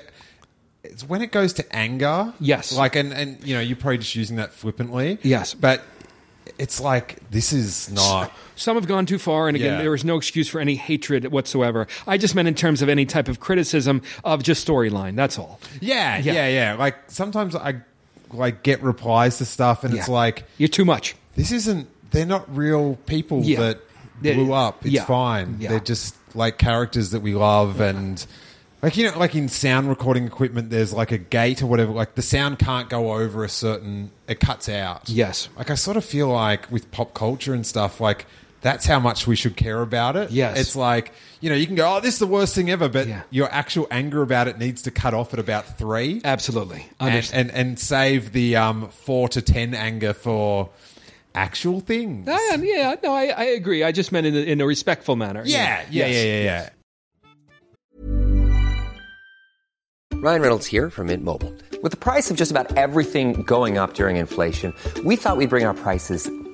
[0.83, 2.33] it's when it goes to anger.
[2.39, 2.71] Yes.
[2.75, 5.17] like and and you know you're probably just using that flippantly.
[5.23, 5.53] Yes.
[5.53, 5.81] but
[6.57, 8.31] it's like this is not.
[8.55, 9.81] Some have gone too far, and again, Yeah.
[9.83, 11.87] there is no excuse for any hatred whatsoever.
[12.07, 15.15] I just meant in terms of any type of criticism of just storyline.
[15.15, 15.59] That's all.
[15.81, 16.33] Yeah, Yeah.
[16.33, 16.73] yeah, yeah.
[16.75, 17.81] Like sometimes I
[18.31, 20.13] like get replies to stuff, and it's Yeah.
[20.13, 21.15] like You're too much.
[21.35, 21.87] this isn't.
[22.11, 23.59] They're not real people Yeah.
[23.59, 23.79] that
[24.21, 24.83] They- blew up.
[24.85, 25.05] It's yeah.
[25.05, 25.57] fine.
[25.59, 25.69] Yeah.
[25.71, 28.25] They're just like characters that we love and.
[28.79, 31.91] Like you know, like in sound recording equipment, there's like a gate or whatever.
[31.91, 35.09] Like the sound can't go over a certain, it cuts out.
[35.09, 35.49] Yes.
[35.57, 38.27] Like I sort of feel like with pop culture and stuff, like
[38.61, 40.29] that's how much we should care about it.
[40.29, 40.59] Yes.
[40.59, 41.11] It's like,
[41.41, 43.23] you know, you can go, oh, this is the worst thing ever, but Yeah.
[43.31, 46.21] your actual anger about it needs to cut off at about three.
[46.23, 46.85] Absolutely.
[46.99, 50.69] and, and, and save the um, four to ten anger for
[51.35, 52.27] actual things.
[52.29, 53.83] Ah, yeah, no, I, I agree.
[53.83, 55.43] I just meant in a, in a respectful manner.
[55.45, 56.15] Yeah, yeah, Yes.
[56.15, 56.69] yeah, yeah, yeah.
[60.19, 61.53] Ryan Reynolds here from Mint Mobile.
[61.83, 64.73] With the price of just about everything going up during inflation,
[65.05, 66.29] we thought we'd bring our prices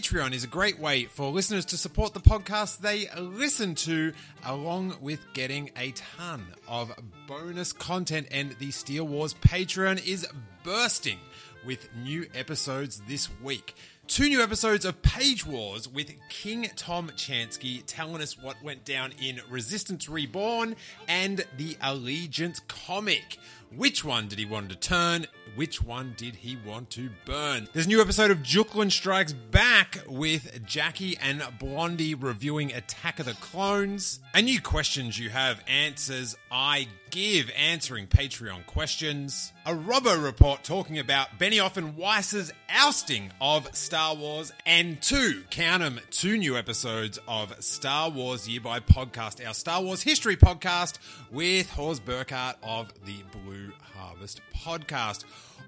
[0.00, 4.14] Patreon is a great way for listeners to support the podcast they listen to,
[4.46, 6.90] along with getting a ton of
[7.26, 8.28] bonus content.
[8.30, 10.26] And the Steel Wars Patreon is
[10.64, 11.18] bursting
[11.66, 13.74] with new episodes this week.
[14.06, 19.12] Two new episodes of Page Wars with King Tom Chansky telling us what went down
[19.22, 20.76] in Resistance Reborn
[21.08, 23.36] and the Allegiance comic.
[23.76, 25.26] Which one did he want to turn?
[25.56, 27.68] Which one did he want to burn?
[27.72, 33.26] There's a new episode of Juklin Strikes Back with Jackie and Blondie reviewing Attack of
[33.26, 34.20] the Clones.
[34.34, 39.52] A new questions you have, answers I give, answering Patreon questions.
[39.66, 44.52] A Robbo report talking about Benioff and Weiss's ousting of Star Wars.
[44.66, 49.54] And two, count count 'em, two new episodes of Star Wars Year by Podcast, our
[49.54, 50.98] Star Wars history podcast
[51.30, 53.59] with Horst Burkhardt of the Blue
[53.94, 55.24] Harvest podcast.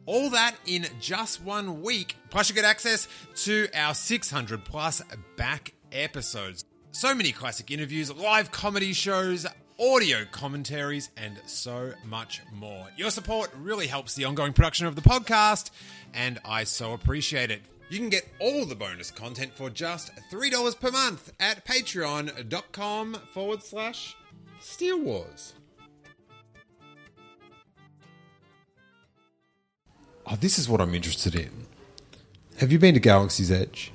[0.06, 2.16] All that in just one week.
[2.30, 3.08] Plus, you get access
[3.44, 5.02] to our 600 plus
[5.36, 6.64] back episodes.
[6.92, 9.46] So many classic interviews, live comedy shows,
[9.80, 12.86] audio commentaries, and so much more.
[12.96, 15.70] Your support really helps the ongoing production of the podcast,
[16.12, 17.62] and I so appreciate it.
[17.88, 23.62] You can get all the bonus content for just $3 per month at patreon.com forward
[23.62, 24.16] slash
[24.60, 25.54] Steel Wars.
[30.26, 31.66] Oh, this is what I'm interested in.
[32.58, 33.91] Have you been to Galaxy's Edge?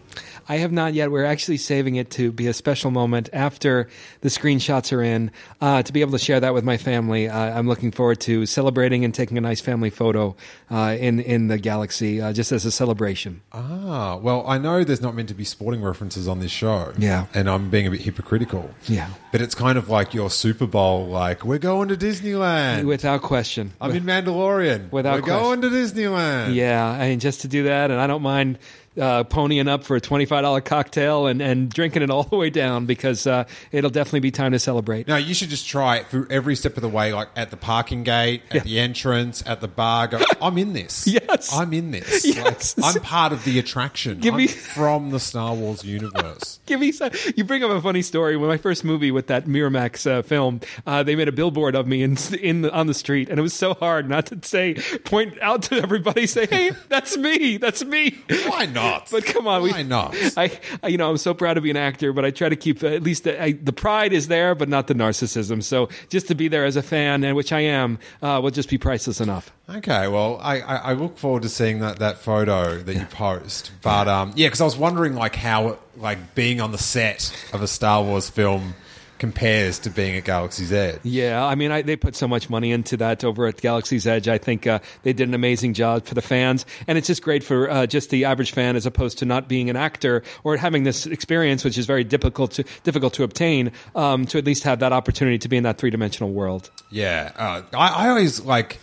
[0.49, 1.11] I have not yet.
[1.11, 3.89] We're actually saving it to be a special moment after
[4.21, 5.31] the screenshots are in
[5.61, 7.29] uh, to be able to share that with my family.
[7.29, 10.35] Uh, I'm looking forward to celebrating and taking a nice family photo
[10.71, 13.41] uh, in in the galaxy uh, just as a celebration.
[13.51, 16.93] Ah, well, I know there's not meant to be sporting references on this show.
[16.97, 17.25] Yeah.
[17.33, 18.73] And I'm being a bit hypocritical.
[18.85, 19.09] Yeah.
[19.31, 22.85] But it's kind of like your Super Bowl, like, we're going to Disneyland.
[22.85, 23.73] Without question.
[23.81, 24.91] I'm in Mandalorian.
[24.91, 26.55] Without we're going to Disneyland.
[26.55, 28.57] Yeah, I mean, just to do that, and I don't mind
[28.99, 32.49] uh, ponying up for a twenty-five dollar cocktail and, and drinking it all the way
[32.49, 35.07] down because uh, it'll definitely be time to celebrate.
[35.07, 37.57] No, you should just try it through every step of the way, like at the
[37.57, 38.61] parking gate, at Yeah.
[38.63, 40.07] the entrance, at the bar.
[40.07, 41.05] Go, I'm in this.
[41.07, 41.53] Yes.
[41.53, 42.25] I'm in this.
[42.25, 42.77] Yes.
[42.77, 44.19] Like, I'm part of the attraction.
[44.19, 46.59] Give I'm me- from the Star Wars universe.
[46.65, 47.11] Give me some.
[47.35, 48.35] You bring up a funny story.
[48.37, 51.87] When my first movie with that Miramax uh, film, uh, they made a billboard of
[51.87, 54.73] me in in the, on the street, and it was so hard not to say,
[55.05, 58.17] point out to everybody, say, "Hey, that's me, that's me."
[58.47, 58.86] Why not?
[59.11, 60.15] But come on, we- Why not?
[60.37, 60.51] I,
[60.83, 62.83] I, you know, I'm so proud to be an actor, but I try to keep
[62.83, 65.63] uh, at least the, I, the pride is there, but not the narcissism.
[65.63, 68.69] So just to be there as a fan, and which I am, uh, will just
[68.69, 69.51] be priceless enough.
[69.69, 73.71] Okay, well, I, I, I look forward to seeing that, that photo that you post.
[73.81, 77.61] But um, yeah, because I was wondering like how like being on the set of
[77.61, 78.75] a Star Wars film
[79.19, 80.99] compares to being at Galaxy's Edge.
[81.03, 84.27] Yeah, I mean, I, they put so much money into that over at Galaxy's Edge.
[84.27, 87.43] I think uh, they did an amazing job for the fans, and it's just great
[87.43, 90.83] for uh, just the average fan, as opposed to not being an actor or having
[90.83, 93.71] this experience, which is very difficult to difficult to obtain.
[93.95, 96.69] Um, to at least have that opportunity to be in that three dimensional world.
[96.89, 98.79] Yeah, uh, I, I always like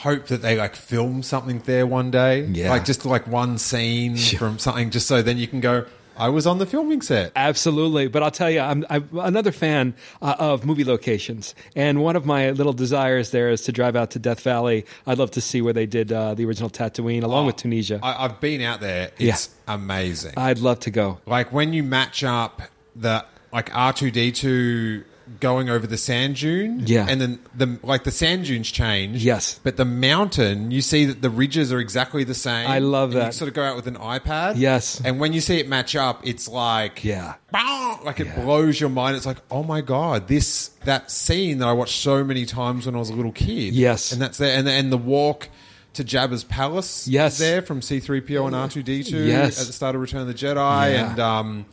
[0.00, 2.44] hope that they like film something there one day.
[2.44, 2.70] Yeah.
[2.70, 5.86] like just like one scene from something, just so then you can go.
[6.20, 7.32] I was on the filming set.
[7.34, 12.14] Absolutely, but I'll tell you, I'm, I'm another fan uh, of movie locations, and one
[12.14, 14.84] of my little desires there is to drive out to Death Valley.
[15.06, 18.00] I'd love to see where they did uh, the original Tatooine, along with Tunisia.
[18.02, 19.10] I, I've been out there.
[19.18, 19.32] Yeah.
[19.32, 20.34] It's amazing.
[20.36, 21.18] I'd love to go.
[21.26, 22.62] like when you match up
[22.94, 25.04] the like R two D two
[25.38, 27.06] going over the sand dune, Yeah.
[27.08, 29.60] and then the like the sand dunes change, Yes.
[29.62, 32.68] but the mountain you see that the ridges are exactly the same.
[32.68, 33.34] I love And You that.
[33.34, 35.00] sort of go out with an iPad, Yes.
[35.04, 37.34] and when you see it match up, it's like Yeah.
[38.04, 39.16] Like it blows your mind.
[39.16, 42.94] It's like oh my god, this that scene that I watched so many times when
[42.94, 44.10] I was a little kid, Yes.
[44.12, 45.48] and that's there, and and the walk
[45.94, 47.06] to Jabba's palace.
[47.08, 47.38] Yes.
[47.38, 49.24] there from C three PO and R two D two.
[49.24, 49.60] Yes.
[49.60, 51.10] at the start of Return of the Jedi, Yeah.
[51.10, 51.66] and um,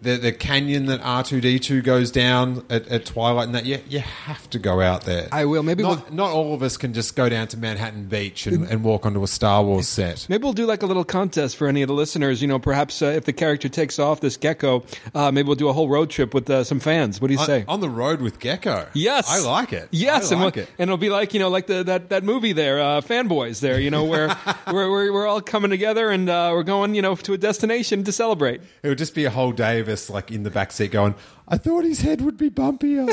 [0.00, 3.66] the the canyon that R two D two goes down at, at twilight, and that
[3.66, 5.28] you you have to go out there.
[5.32, 5.62] I will.
[5.62, 8.66] Maybe not, we'll- not all of us can just go down to Manhattan Beach and,
[8.68, 10.26] and walk onto a Star Wars set.
[10.28, 12.42] Maybe we'll do like a little contest for any of the listeners.
[12.42, 15.68] You know, perhaps uh, if the character takes off this gecko, uh, maybe we'll do
[15.68, 17.20] a whole road trip with uh, some fans.
[17.20, 17.64] What do you On, say?
[17.68, 18.86] on the road with Gecko.
[18.94, 19.88] Yes, I like it.
[19.90, 20.70] Yes, I and, like we'll- it.
[20.78, 23.80] and it'll be like you know, like the that, that movie there, uh, fanboys there.
[23.80, 24.28] You know, where
[24.66, 28.04] we're, we're we're all coming together and uh, we're going you know to a destination
[28.04, 28.60] to celebrate.
[28.82, 31.14] It would just be a whole day us like in the back seat going,
[31.48, 33.08] I thought his head would be bumpier.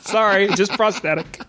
[0.00, 1.40] Sorry, just prosthetic.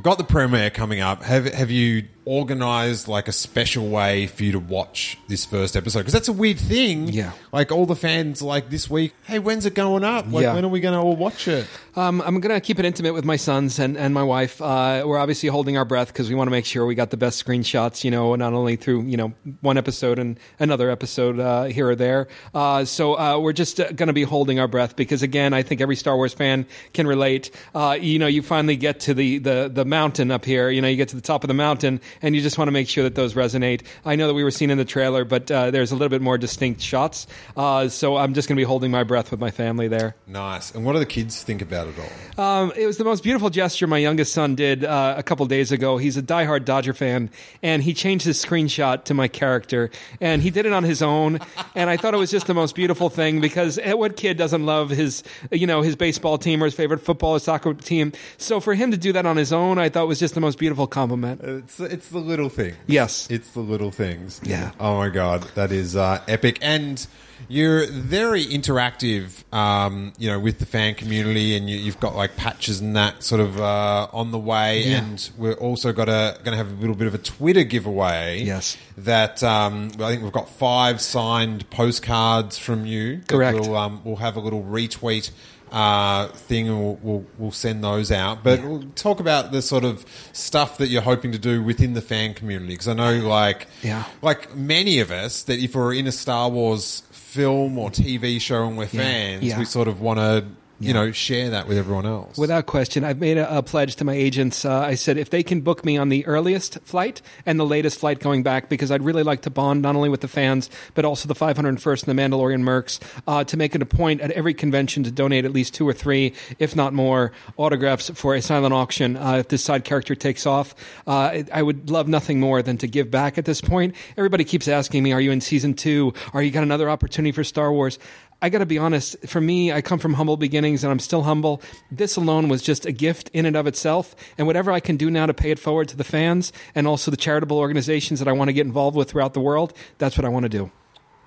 [0.00, 1.22] Got the premiere coming up.
[1.22, 6.00] Have have you organised like a special way for you to watch this first episode?
[6.00, 7.08] Because that's a weird thing.
[7.08, 7.32] Yeah.
[7.52, 10.26] Like all the fans like this week, hey, when's it going up?
[10.30, 10.54] Like Yeah.
[10.54, 11.66] when are we going to all watch it?
[11.94, 14.62] Um, I'm going to keep it intimate with my sons and, and my wife.
[14.62, 17.16] Uh, we're obviously holding our breath because we want to make sure we got the
[17.16, 21.64] best screenshots, you know, not only through, you know, one episode and another episode uh,
[21.64, 22.28] here or there.
[22.54, 25.62] Uh, so uh, we're just uh, going to be holding our breath because, again, I
[25.62, 27.50] think every Star Wars fan can relate.
[27.74, 30.88] Uh, you know, you finally get to the, the, the mountain up here, you know,
[30.88, 33.04] you get to the top of the mountain and you just want to make sure
[33.04, 33.82] that those resonate.
[34.04, 36.22] I know that we were seen in the trailer, but uh, there's a little bit
[36.22, 37.26] more distinct shots.
[37.56, 40.16] Uh, so I'm just going to be holding my breath with my family there.
[40.26, 40.74] Nice.
[40.74, 42.44] And what do the kids think about it all?
[42.44, 45.72] Um, it was the most beautiful gesture my youngest son did uh, a couple days
[45.72, 45.96] ago.
[45.98, 47.30] He's a diehard Dodger fan,
[47.62, 49.90] and he changed his screenshot to my character,
[50.20, 51.38] and he did it on his own.
[51.74, 54.66] And I thought it was just the most beautiful thing because eh, what kid doesn't
[54.66, 58.12] love his, you know, his baseball team or his favorite football or soccer team?
[58.36, 60.58] So for him to do that on his own, I thought was just the most
[60.58, 61.40] beautiful compliment.
[61.42, 62.76] It's it's the little things.
[62.86, 63.26] Yes.
[63.30, 64.40] it's the little things.
[64.44, 64.72] Yeah.
[64.80, 67.04] Oh my god, that is uh, epic, and
[67.48, 69.42] you're very interactive.
[69.52, 73.22] Um, you know, with the fan community, and you, you've got like patches and that
[73.22, 74.98] sort of uh, on the way, Yeah.
[75.04, 78.42] and we're also got a going to have a little bit of a Twitter giveaway.
[78.42, 78.76] Yes.
[78.98, 83.20] that um, I think we've got five signed postcards from you.
[83.28, 83.58] Correct.
[83.60, 85.30] We'll, um, we'll have a little retweet
[85.72, 88.44] uh, thing, and we'll, we'll, we'll send those out.
[88.44, 92.02] But we'll talk about the sort of stuff that you're hoping to do within the
[92.02, 94.04] fan community, because I know, like, Yeah.
[94.20, 98.66] like many of us, that if we're in a Star Wars film or TV show
[98.68, 99.58] and we're fans, Yeah.
[99.58, 100.44] we sort of want to.
[100.82, 100.94] You Yeah.
[100.94, 102.36] know, share that with everyone else.
[102.36, 104.64] Without question, I've made a, a pledge to my agents.
[104.64, 108.00] Uh, I said if they can book me on the earliest flight and the latest
[108.00, 111.04] flight going back, because I'd really like to bond not only with the fans but
[111.04, 114.54] also the 501st and the Mandalorian Mercs uh, to make it a point at every
[114.54, 118.74] convention to donate at least two or three, if not more, autographs for a silent
[118.74, 119.16] auction.
[119.16, 120.74] Uh, if this side character takes off,
[121.06, 123.94] uh, I- I would love nothing more than to give back at this point.
[124.16, 126.12] Everybody keeps asking me, "Are you in season two?
[126.34, 127.98] Are you got another opportunity for Star Wars?"
[128.42, 129.16] I got to be honest.
[129.28, 131.62] For me, I come from humble beginnings, and I'm still humble.
[131.92, 135.10] This alone was just a gift in and of itself, and whatever I can do
[135.10, 138.32] now to pay it forward to the fans and also the charitable organizations that I
[138.32, 140.72] want to get involved with throughout the world, that's what I want to do.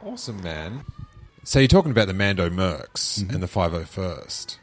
[0.04, 0.84] Awesome, man.
[1.46, 4.58] So you're talking about the Mando Mercs and the 501st.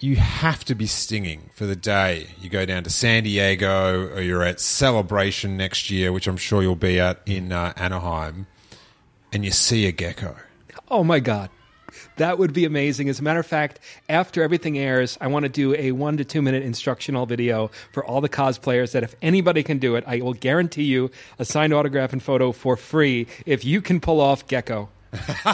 [0.00, 4.22] You have to be stinging for the day you go down to San Diego or
[4.22, 8.46] you're at Celebration next year, which I'm sure you'll be at in uh, Anaheim,
[9.32, 10.36] and you see a gecko.
[10.88, 11.50] Oh my God.
[12.18, 13.08] That would be amazing.
[13.08, 16.24] As a matter of fact, after everything airs, I want to do a one to
[16.24, 20.20] two minute instructional video for all the cosplayers that if anybody can do it, I
[20.20, 24.48] will guarantee you a signed autograph and photo for free if you can pull off
[24.48, 24.88] Gecko.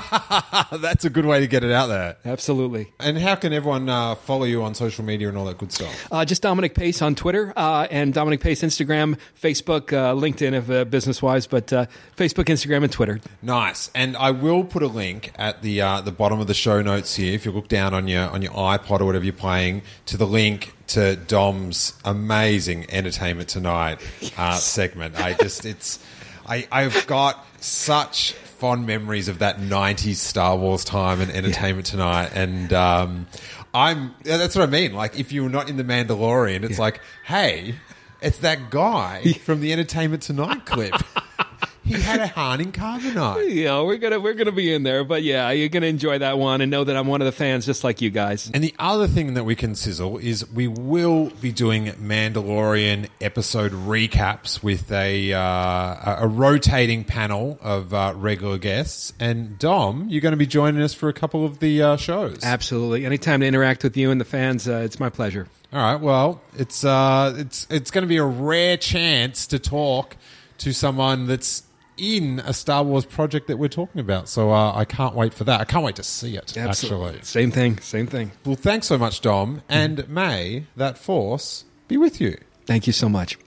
[0.73, 2.17] That's a good way to get it out there.
[2.25, 2.93] Absolutely.
[2.99, 6.09] And how can everyone uh, follow you on social media and all that good stuff?
[6.11, 10.71] Uh, just Dominic Pace on Twitter uh, and Dominic Pace Instagram, Facebook, uh, LinkedIn if
[10.71, 11.87] uh, business wise, but uh,
[12.17, 13.21] Facebook, Instagram, and Twitter.
[13.43, 16.83] Nice, and I will put a link at the uh, the bottom of the show
[16.83, 17.33] notes here.
[17.33, 20.27] If you look down on your on your iPod or whatever you're playing, to the
[20.27, 24.01] link to Dom's amazing entertainment tonight
[24.37, 25.17] uh, segment.
[25.17, 25.99] I just it's
[26.47, 28.35] I I've got such
[28.65, 33.27] fond memories of that '90s Star Wars time and entertainment tonight, and um,
[33.75, 34.95] I'm yeah, that's what I mean.
[34.95, 37.75] Like if you're not in the Mandalorian, it's like hey.
[38.23, 40.95] It's that guy from the Entertainment Tonight clip.
[41.85, 43.53] He had a Han in carbonite.
[43.55, 46.61] Yeah, we're gonna we're gonna be in there, but yeah, you're gonna enjoy that one
[46.61, 48.51] and know that I'm one of the fans, just like you guys.
[48.53, 53.73] And the other thing that we can sizzle is we will be doing Mandalorian episode
[53.73, 59.13] recaps with a uh, a rotating panel of uh, regular guests.
[59.21, 62.39] And Dom, you're going to be joining us for a couple of the uh, shows.
[62.43, 63.07] Absolutely.
[63.07, 65.49] Anytime to interact with you and the fans, uh, it's my pleasure.
[65.73, 66.01] All right.
[66.01, 70.17] Well, it's uh, it's it's going to be a rare chance to talk
[70.59, 71.63] to someone that's
[71.97, 74.29] in a Star Wars project that we're talking about.
[74.29, 75.61] So uh, I can't wait for that.
[75.61, 76.57] I can't wait to see it.
[76.57, 77.23] Actually.
[77.23, 77.79] Same thing.
[77.81, 78.33] Same thing.
[78.45, 82.37] Well, thanks so much, Dom, and may that force be with you.
[82.67, 83.39] Thank you so much.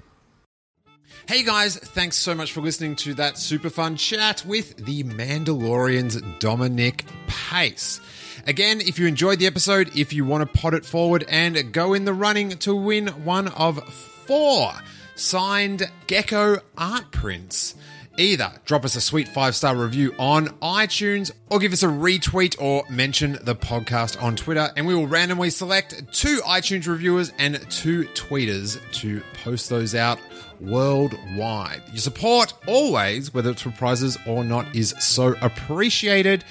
[1.28, 6.22] Hey guys, thanks so much for listening to that super fun chat with the Mandalorian's
[6.40, 8.00] Dominic Pace.
[8.46, 11.94] Again, if you enjoyed the episode, if you want to pot it forward and go
[11.94, 13.84] in the running to win one of
[14.26, 14.72] four
[15.16, 17.76] signed Gecko art prints,
[18.18, 22.60] either drop us a sweet five star review on iTunes or give us a retweet
[22.60, 27.60] or mention the podcast on Twitter, and we will randomly select two iTunes reviewers and
[27.70, 30.20] two tweeters to post those out
[30.60, 31.82] worldwide.
[31.90, 36.44] Your support, always, whether it's for prizes or not, is so appreciated.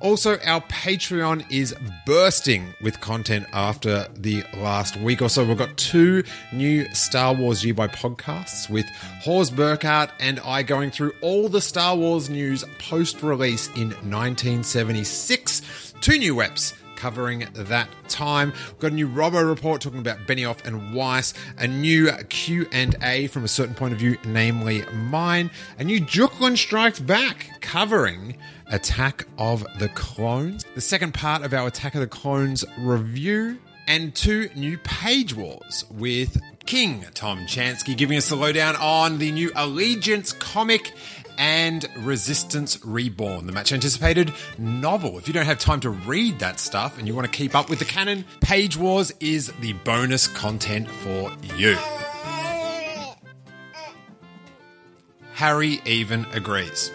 [0.00, 1.74] Also, our Patreon is
[2.06, 5.44] bursting with content after the last week or so.
[5.44, 8.86] We've got two new Star Wars U by podcasts with
[9.22, 15.94] Horst Burkhardt and I going through all the Star Wars news post release in 1976.
[16.00, 18.52] Two new reps covering that time.
[18.68, 23.44] We've got a new Robo report talking about Benioff and Weiss, a new Q&A from
[23.44, 28.36] a certain point of view, namely mine, a new Juklin Strikes Back covering
[28.68, 34.14] Attack of the Clones, the second part of our Attack of the Clones review, and
[34.14, 39.52] two new page wars with King Tom Chansky giving us the lowdown on the new
[39.54, 40.92] Allegiance comic
[41.36, 45.18] and Resistance Reborn, the much anticipated novel.
[45.18, 47.68] If you don't have time to read that stuff and you want to keep up
[47.68, 51.76] with the canon, Page Wars is the bonus content for you.
[55.32, 56.90] Harry even agrees.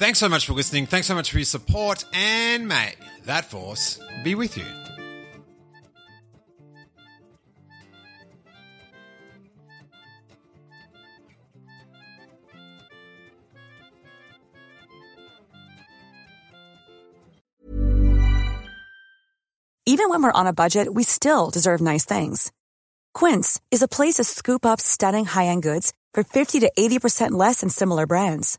[0.00, 0.86] Thanks so much for listening.
[0.86, 2.94] Thanks so much for your support, and may
[3.26, 4.64] that force be with you.
[19.84, 22.50] Even when we're on a budget, we still deserve nice things.
[23.12, 27.60] Quince is a place to scoop up stunning high-end goods for 50 to 80% less
[27.60, 28.58] than similar brands.